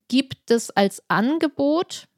[0.08, 2.08] gibt es als Angebot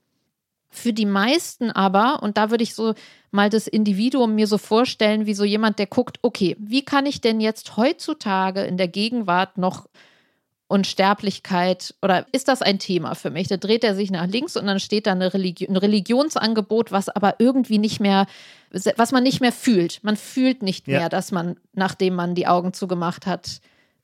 [0.73, 2.95] für die meisten aber, und da würde ich so
[3.31, 7.21] mal das Individuum mir so vorstellen, wie so jemand, der guckt, okay, wie kann ich
[7.21, 9.87] denn jetzt heutzutage in der Gegenwart noch
[10.69, 13.49] Unsterblichkeit oder ist das ein Thema für mich?
[13.49, 17.11] Da dreht er sich nach links und dann steht da eine Religi ein Religionsangebot, was
[17.11, 18.27] aber irgendwie nicht mehr,
[18.71, 20.01] was man nicht mehr fühlt.
[20.03, 21.09] Man fühlt nicht mehr, ja.
[21.11, 23.61] dass man, nachdem man die Augen zugemacht hat,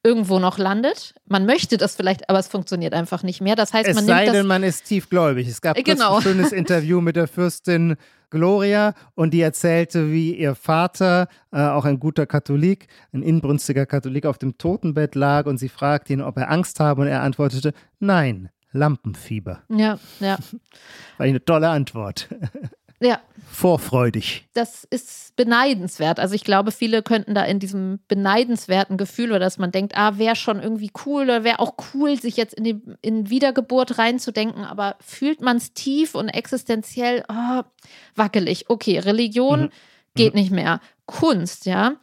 [0.09, 1.15] irgendwo noch landet.
[1.27, 3.57] Man möchte das vielleicht, aber es funktioniert einfach nicht mehr.
[3.57, 5.47] Das heißt, es man sei nimmt denn, man ist tiefgläubig.
[5.47, 6.17] Es gab genau.
[6.17, 7.97] ein schönes Interview mit der Fürstin
[8.31, 14.25] Gloria und die erzählte, wie ihr Vater, äh, auch ein guter Katholik, ein inbrünstiger Katholik,
[14.25, 17.75] auf dem Totenbett lag und sie fragte ihn, ob er Angst habe und er antwortete,
[18.01, 19.63] nein, Lampenfieber.
[19.69, 20.39] Ja, ja.
[21.19, 22.29] War eine tolle Antwort.
[23.01, 23.21] Ja.
[23.51, 24.47] Vorfreudig.
[24.55, 26.21] Das ist beneidenswert.
[26.21, 30.19] Also ich glaube, viele könnten da in diesem beneidenswerten Gefühl oder dass man denkt, ah,
[30.19, 34.65] wäre schon irgendwie cool oder wäre auch cool, sich jetzt in, die, in Wiedergeburt reinzudenken,
[34.65, 37.63] aber fühlt man es tief und existenziell oh,
[38.15, 38.69] wackelig.
[38.69, 39.71] Okay, Religion mhm.
[40.15, 40.41] geht mhm.
[40.41, 40.81] nicht mehr.
[41.07, 41.97] Kunst, ja.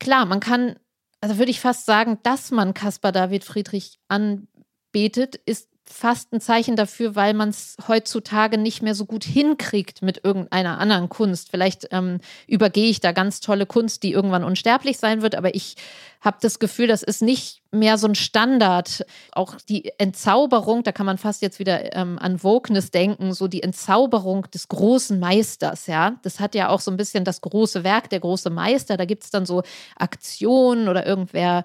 [0.00, 0.76] Klar, man kann,
[1.20, 6.76] also würde ich fast sagen, dass man Caspar David Friedrich anbetet, ist fast ein Zeichen
[6.76, 11.50] dafür, weil man es heutzutage nicht mehr so gut hinkriegt mit irgendeiner anderen Kunst.
[11.50, 15.76] Vielleicht ähm, übergehe ich da ganz tolle Kunst, die irgendwann unsterblich sein wird, aber ich
[16.24, 19.04] habe das Gefühl, das ist nicht mehr so ein Standard.
[19.32, 23.62] Auch die Entzauberung, da kann man fast jetzt wieder ähm, an Wokeness denken, so die
[23.62, 26.16] Entzauberung des großen Meisters, ja.
[26.22, 28.96] Das hat ja auch so ein bisschen das große Werk, der große Meister.
[28.96, 29.62] Da gibt es dann so
[29.96, 31.62] Aktionen oder irgendwer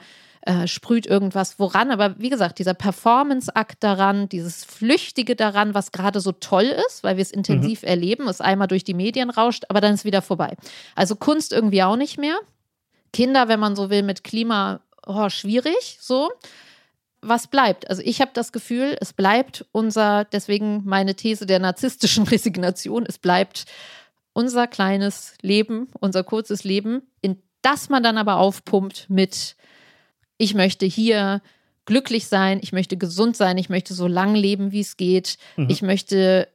[0.50, 1.91] äh, sprüht irgendwas woran.
[1.91, 7.18] Aber wie gesagt, dieser Performance-Akt daran, dieses Flüchtige daran, was gerade so toll ist, weil
[7.18, 7.88] wir es intensiv mhm.
[7.88, 10.58] erleben, es einmal durch die Medien rauscht, aber dann ist wieder vorbei.
[10.95, 12.39] Also Kunst irgendwie auch nicht mehr.
[13.14, 16.32] Kinder, wenn man so will, mit Klima, oh, schwierig, so.
[17.22, 17.88] was bleibt?
[17.88, 23.20] Also ich habe das Gefühl, es bleibt unser, deswegen meine These der narzisstischen Resignation, es
[23.20, 23.66] bleibt
[24.34, 29.56] unser kleines Leben, unser kurzes Leben, in das man dann aber aufpumpt mit,
[30.40, 31.42] ich möchte hier
[31.86, 35.68] glücklich sein, ich möchte gesund sein, ich möchte so lang leben, wie es geht, mhm.
[35.70, 36.48] ich möchte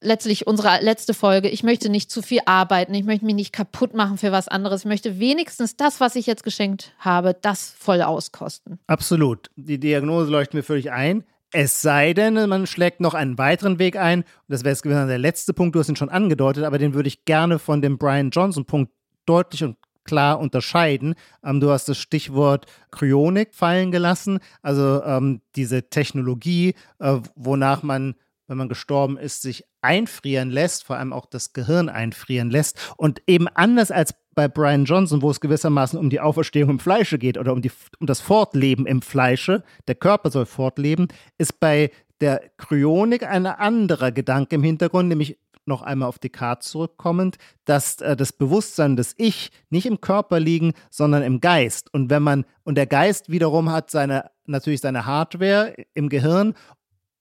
[0.00, 3.94] letztlich unsere letzte Folge, ich möchte nicht zu viel arbeiten, ich möchte mich nicht kaputt
[3.94, 8.02] machen für was anderes, ich möchte wenigstens das, was ich jetzt geschenkt habe, das voll
[8.02, 8.78] auskosten.
[8.86, 9.50] Absolut.
[9.56, 11.24] Die Diagnose leuchtet mir völlig ein.
[11.52, 14.22] Es sei denn, man schlägt noch einen weiteren Weg ein.
[14.22, 17.06] Und das wäre jetzt der letzte Punkt, du hast ihn schon angedeutet, aber den würde
[17.06, 18.92] ich gerne von dem Brian Johnson-Punkt
[19.24, 21.14] deutlich und klar unterscheiden.
[21.44, 28.14] Ähm, du hast das Stichwort Kryonik fallen gelassen, also ähm, diese Technologie, äh, wonach man,
[28.46, 32.94] wenn man gestorben ist, sich einfrieren lässt, vor allem auch das Gehirn einfrieren lässt.
[32.96, 37.18] Und eben anders als bei Brian Johnson, wo es gewissermaßen um die Auferstehung im Fleische
[37.18, 41.90] geht oder um, die, um das Fortleben im Fleische, der Körper soll fortleben, ist bei
[42.20, 48.16] der Kryonik ein anderer Gedanke im Hintergrund, nämlich noch einmal auf Descartes zurückkommend, dass äh,
[48.16, 51.92] das Bewusstsein des Ich nicht im Körper liegen, sondern im Geist.
[51.92, 56.54] Und wenn man, und der Geist wiederum hat seine, natürlich seine Hardware im Gehirn.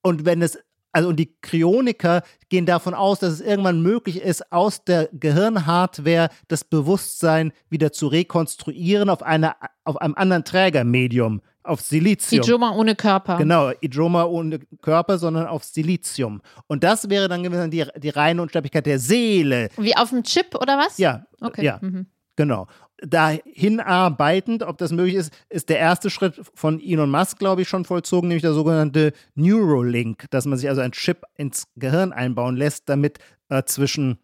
[0.02, 0.60] Und wenn es
[0.96, 6.30] also und die Kryoniker gehen davon aus, dass es irgendwann möglich ist, aus der Gehirnhardware
[6.48, 12.44] das Bewusstsein wieder zu rekonstruieren auf, eine, auf einem anderen Trägermedium auf Silizium.
[12.44, 13.38] Ijoma ohne Körper.
[13.38, 16.42] Genau, Ijoma ohne Körper, sondern auf Silizium.
[16.68, 19.70] Und das wäre dann die, die reine Unsterblichkeit der Seele.
[19.78, 20.98] Wie auf dem Chip oder was?
[20.98, 21.26] Ja.
[21.42, 21.64] Okay.
[21.64, 21.80] Ja.
[21.82, 22.08] Mhm.
[22.36, 22.68] Genau.
[23.02, 27.70] Dahin arbeitend, ob das möglich ist, ist der erste Schritt von Elon Musk, glaube ich,
[27.70, 32.56] schon vollzogen, nämlich der sogenannte Neuralink, dass man sich also ein Chip ins Gehirn einbauen
[32.56, 34.20] lässt, damit äh, zwischen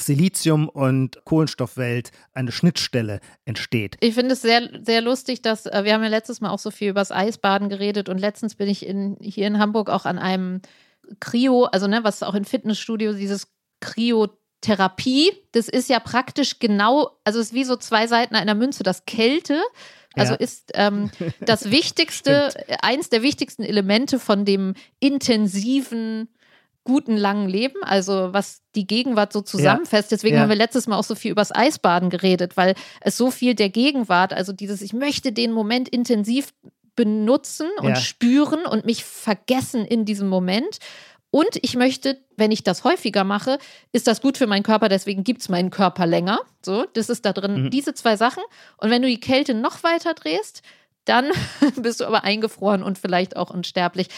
[0.00, 3.96] Silizium- und Kohlenstoffwelt eine Schnittstelle entsteht.
[4.00, 6.70] Ich finde es sehr, sehr lustig, dass äh, wir haben ja letztes Mal auch so
[6.70, 10.18] viel über das Eisbaden geredet und letztens bin ich in, hier in Hamburg auch an
[10.18, 10.60] einem
[11.20, 13.48] Kryo, also ne, was auch in Fitnessstudios, dieses
[13.80, 18.82] Kryotherapie, das ist ja praktisch genau, also es ist wie so zwei Seiten einer Münze,
[18.82, 19.60] das Kälte.
[20.14, 20.38] Also ja.
[20.38, 22.48] ist ähm, das wichtigste,
[22.82, 26.28] eins der wichtigsten Elemente von dem intensiven
[26.86, 30.10] guten langen Leben, also was die Gegenwart so zusammenfasst.
[30.10, 30.42] Deswegen ja.
[30.42, 33.68] haben wir letztes Mal auch so viel übers Eisbaden geredet, weil es so viel der
[33.68, 36.54] Gegenwart, also dieses, ich möchte den Moment intensiv
[36.94, 37.96] benutzen und ja.
[37.96, 40.78] spüren und mich vergessen in diesem Moment.
[41.30, 43.58] Und ich möchte, wenn ich das häufiger mache,
[43.92, 46.40] ist das gut für meinen Körper, deswegen gibt es meinen Körper länger.
[46.64, 47.70] So, das ist da drin, mhm.
[47.70, 48.42] diese zwei Sachen.
[48.78, 50.62] Und wenn du die Kälte noch weiter drehst,
[51.04, 51.30] dann
[51.76, 54.08] bist du aber eingefroren und vielleicht auch unsterblich.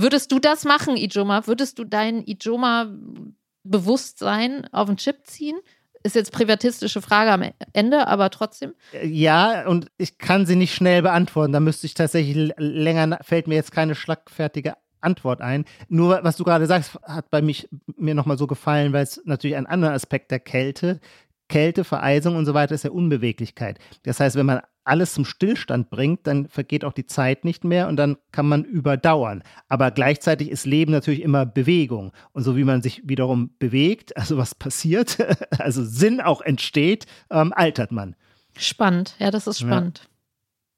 [0.00, 1.46] Würdest du das machen, Ijoma?
[1.46, 5.58] Würdest du dein Ijoma-Bewusstsein auf den Chip ziehen?
[6.02, 7.44] Ist jetzt privatistische Frage am
[7.74, 8.72] Ende, aber trotzdem.
[9.02, 11.52] Ja, und ich kann sie nicht schnell beantworten.
[11.52, 14.72] Da müsste ich tatsächlich länger, fällt mir jetzt keine schlagfertige
[15.02, 15.66] Antwort ein.
[15.88, 19.56] Nur was du gerade sagst, hat bei mich mir nochmal so gefallen, weil es natürlich
[19.56, 21.00] ein anderer Aspekt der Kälte,
[21.48, 23.78] Kälte, Vereisung und so weiter ist ja Unbeweglichkeit.
[24.04, 27.88] Das heißt, wenn man alles zum Stillstand bringt, dann vergeht auch die Zeit nicht mehr
[27.88, 29.42] und dann kann man überdauern.
[29.68, 32.12] Aber gleichzeitig ist Leben natürlich immer Bewegung.
[32.32, 35.18] Und so wie man sich wiederum bewegt, also was passiert,
[35.58, 38.16] also Sinn auch entsteht, ähm, altert man.
[38.58, 40.00] Spannend, ja, das ist spannend.
[40.02, 40.10] Ja.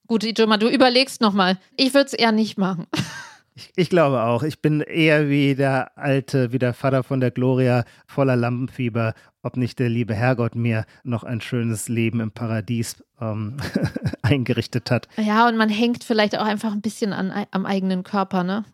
[0.08, 1.58] Gut, Ijoma, du überlegst nochmal.
[1.76, 2.86] Ich würde es eher nicht machen.
[3.54, 4.42] Ich, ich, glaube auch.
[4.42, 9.56] Ich bin eher wie der alte, wie der Vater von der Gloria, voller Lampenfieber, ob
[9.56, 13.56] nicht der liebe Herrgott mir noch ein schönes Leben im Paradies ähm,
[14.22, 15.08] eingerichtet hat.
[15.16, 18.64] Ja, und man hängt vielleicht auch einfach ein bisschen an, am eigenen Körper, ne?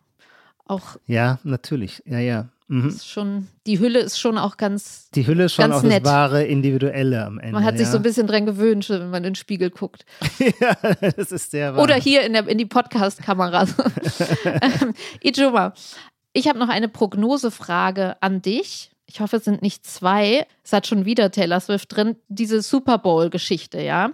[0.65, 0.97] Auch.
[1.07, 2.03] Ja, natürlich.
[2.05, 2.49] Ja, ja.
[2.71, 2.95] Mhm.
[3.03, 5.09] schon, die Hülle ist schon auch ganz.
[5.15, 6.05] Die Hülle ist schon auch nett.
[6.05, 7.53] das wahre Individuelle am Ende.
[7.53, 7.91] Man hat sich ja.
[7.91, 10.05] so ein bisschen dran gewöhnt, wenn man in den Spiegel guckt.
[10.61, 11.83] ja, das ist sehr wahr.
[11.83, 13.65] Oder hier in, der, in die Podcast-Kamera.
[14.45, 14.93] ähm,
[15.23, 15.73] Ijoma,
[16.31, 18.91] ich habe noch eine Prognosefrage an dich.
[19.07, 20.45] Ich hoffe, es sind nicht zwei.
[20.63, 22.17] Es hat schon wieder Taylor Swift drin.
[22.27, 24.11] Diese Super Bowl-Geschichte, ja.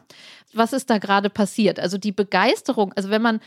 [0.53, 1.82] Was ist da gerade passiert?
[1.82, 3.41] Also die Begeisterung, also wenn man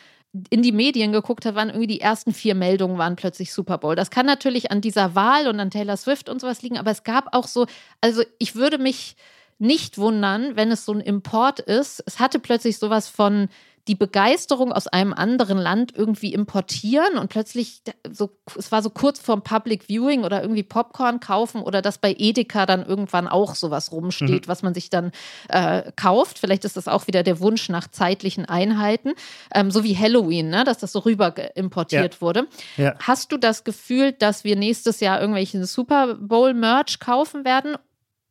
[0.51, 3.97] in die Medien geguckt hat, waren irgendwie die ersten vier Meldungen waren plötzlich Super Bowl.
[3.97, 7.03] Das kann natürlich an dieser Wahl und an Taylor Swift und sowas liegen, aber es
[7.03, 7.67] gab auch so,
[8.01, 9.17] also ich würde mich
[9.59, 12.03] nicht wundern, wenn es so ein Import ist.
[12.07, 13.49] Es hatte plötzlich sowas von,
[13.89, 19.19] die Begeisterung aus einem anderen Land irgendwie importieren und plötzlich so, es war so kurz
[19.19, 23.91] vorm Public Viewing oder irgendwie Popcorn kaufen oder dass bei Edeka dann irgendwann auch sowas
[23.91, 24.49] rumsteht, mhm.
[24.49, 25.11] was man sich dann
[25.49, 26.39] äh, kauft.
[26.39, 29.15] Vielleicht ist das auch wieder der Wunsch nach zeitlichen Einheiten,
[29.55, 30.65] ähm, so wie Halloween, ne?
[30.65, 32.21] dass das so rüber importiert ja.
[32.21, 32.47] wurde.
[32.77, 32.95] Ja.
[33.01, 37.77] Hast du das Gefühl, dass wir nächstes Jahr irgendwelchen Super Bowl Merch kaufen werden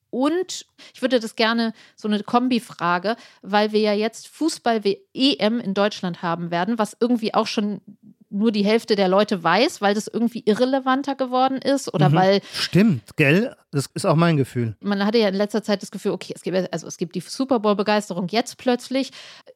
[0.09, 6.21] Und ich würde das gerne so eine Kombifrage, weil wir ja jetzt Fußball-EM in Deutschland
[6.21, 7.81] haben werden, was irgendwie auch schon
[8.29, 12.13] nur die Hälfte der Leute weiß, weil das irgendwie irrelevanter geworden ist oder mhm.
[12.15, 12.41] weil.
[12.53, 13.55] Stimmt, gell?
[13.71, 14.75] Das ist auch mein Gefühl.
[14.81, 17.19] Man hatte ja in letzter Zeit das Gefühl, okay, es gibt, also es gibt die
[17.19, 19.11] Super Bowl-Begeisterung jetzt plötzlich,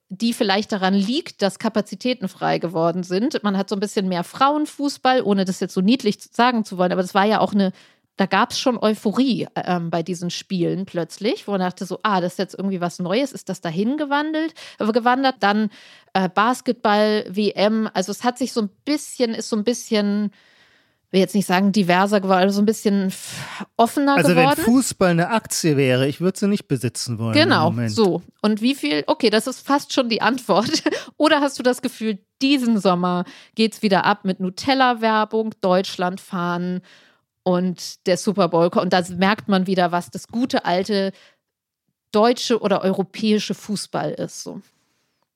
[0.10, 3.41] die vielleicht daran liegt, dass Kapazitäten frei geworden sind.
[3.43, 6.91] Man hat so ein bisschen mehr Frauenfußball, ohne das jetzt so niedlich sagen zu wollen,
[6.91, 7.72] aber das war ja auch eine
[8.18, 12.22] da gab es schon Euphorie ähm, bei diesen Spielen plötzlich, wo man dachte so, ah,
[12.22, 15.36] das ist jetzt irgendwie was Neues, ist das dahin gewandelt, äh, gewandert?
[15.39, 15.70] Dann
[16.14, 20.32] äh, Basketball, WM, also es hat sich so ein bisschen, ist so ein bisschen,
[21.09, 23.14] will jetzt nicht sagen diverser geworden, also so ein bisschen
[23.78, 24.47] offener also geworden.
[24.47, 27.34] Also wenn Fußball eine Aktie wäre, ich würde sie nicht besitzen wollen.
[27.34, 28.22] Genau, so.
[28.41, 30.84] Und wie viel, okay, das ist fast schon die Antwort.
[31.18, 33.24] Oder hast du das Gefühl, diesen Sommer
[33.55, 36.82] geht es wieder ab mit Nutella-Werbung, Deutschland fahren
[37.44, 38.68] und der Super Bowl.
[38.68, 41.12] Und da merkt man wieder, was das gute alte
[42.12, 44.44] deutsche oder europäische Fußball ist.
[44.44, 44.62] So.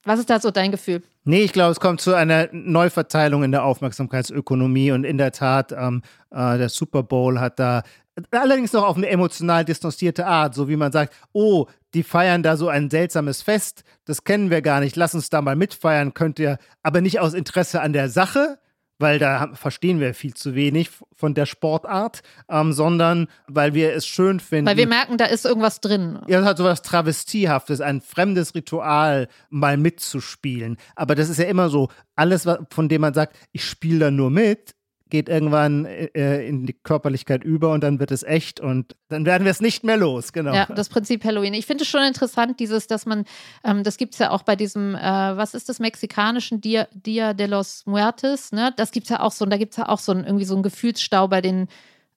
[0.04, 1.02] Was ist da so dein Gefühl?
[1.24, 5.72] Nee, ich glaube, es kommt zu einer Neuverteilung in der Aufmerksamkeitsökonomie und in der Tat,
[5.72, 7.82] ähm, äh, der Super Bowl hat da
[8.32, 12.58] allerdings noch auf eine emotional distanzierte Art, so wie man sagt, oh, die feiern da
[12.58, 16.40] so ein seltsames Fest, das kennen wir gar nicht, lass uns da mal mitfeiern, könnt
[16.40, 18.60] ihr, aber nicht aus Interesse an der Sache,
[19.00, 24.06] weil da verstehen wir viel zu wenig von der Sportart, ähm, sondern weil wir es
[24.06, 24.68] schön finden.
[24.68, 26.20] Weil wir merken, da ist irgendwas drin.
[26.28, 30.78] Ja, es hat so was Travestiehaftes, ein fremdes Ritual mal mitzuspielen.
[30.96, 34.30] Aber das ist ja immer so, alles, von dem man sagt, ich spiele da nur
[34.30, 34.75] mit,
[35.10, 39.44] geht irgendwann äh, in die Körperlichkeit über und dann wird es echt und dann werden
[39.44, 40.54] wir es nicht mehr los, genau.
[40.54, 41.54] Ja, das Prinzip Halloween.
[41.54, 43.26] Ich finde es schon interessant, dieses, dass man,
[43.64, 47.34] ähm, das gibt es ja auch bei diesem, äh, was ist das, mexikanischen Dia, Dia
[47.34, 48.74] de los Muertes, ne?
[48.78, 50.46] Das gibt es ja auch so, und da gibt es ja auch so ein, irgendwie
[50.46, 51.68] so einen Gefühlsstau bei den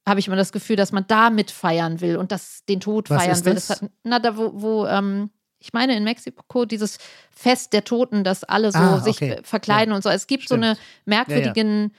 [0.06, 3.22] habe ich immer das Gefühl, dass man da mitfeiern will und das den Tod was
[3.22, 3.54] feiern will.
[3.54, 3.66] Das?
[3.66, 5.28] Das hat, na, da wo, wo ähm,
[5.60, 6.98] ich meine in Mexiko dieses
[7.30, 9.40] Fest der Toten, dass alle so ah, sich okay.
[9.42, 9.96] verkleiden ja.
[9.96, 10.08] und so.
[10.08, 10.64] Es gibt Stimmt.
[10.64, 11.90] so eine merkwürdigen ja, ja.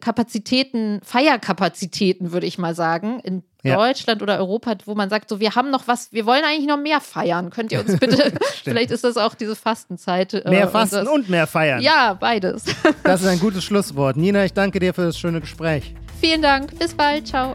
[0.00, 3.76] Kapazitäten, Feierkapazitäten, würde ich mal sagen, in ja.
[3.76, 6.78] Deutschland oder Europa, wo man sagt, so, wir haben noch was, wir wollen eigentlich noch
[6.78, 7.50] mehr feiern.
[7.50, 8.32] Könnt ihr uns bitte,
[8.64, 10.34] vielleicht ist das auch diese Fastenzeit.
[10.34, 11.82] Äh, mehr Fasten und, und, mehr feiern.
[11.82, 12.64] Ja, beides.
[13.04, 14.16] das ist ein gutes Schlusswort.
[14.16, 15.94] Nina, ich danke dir für das schöne Gespräch.
[16.20, 16.78] Vielen Dank.
[16.78, 17.26] Bis bald.
[17.26, 17.54] Ciao.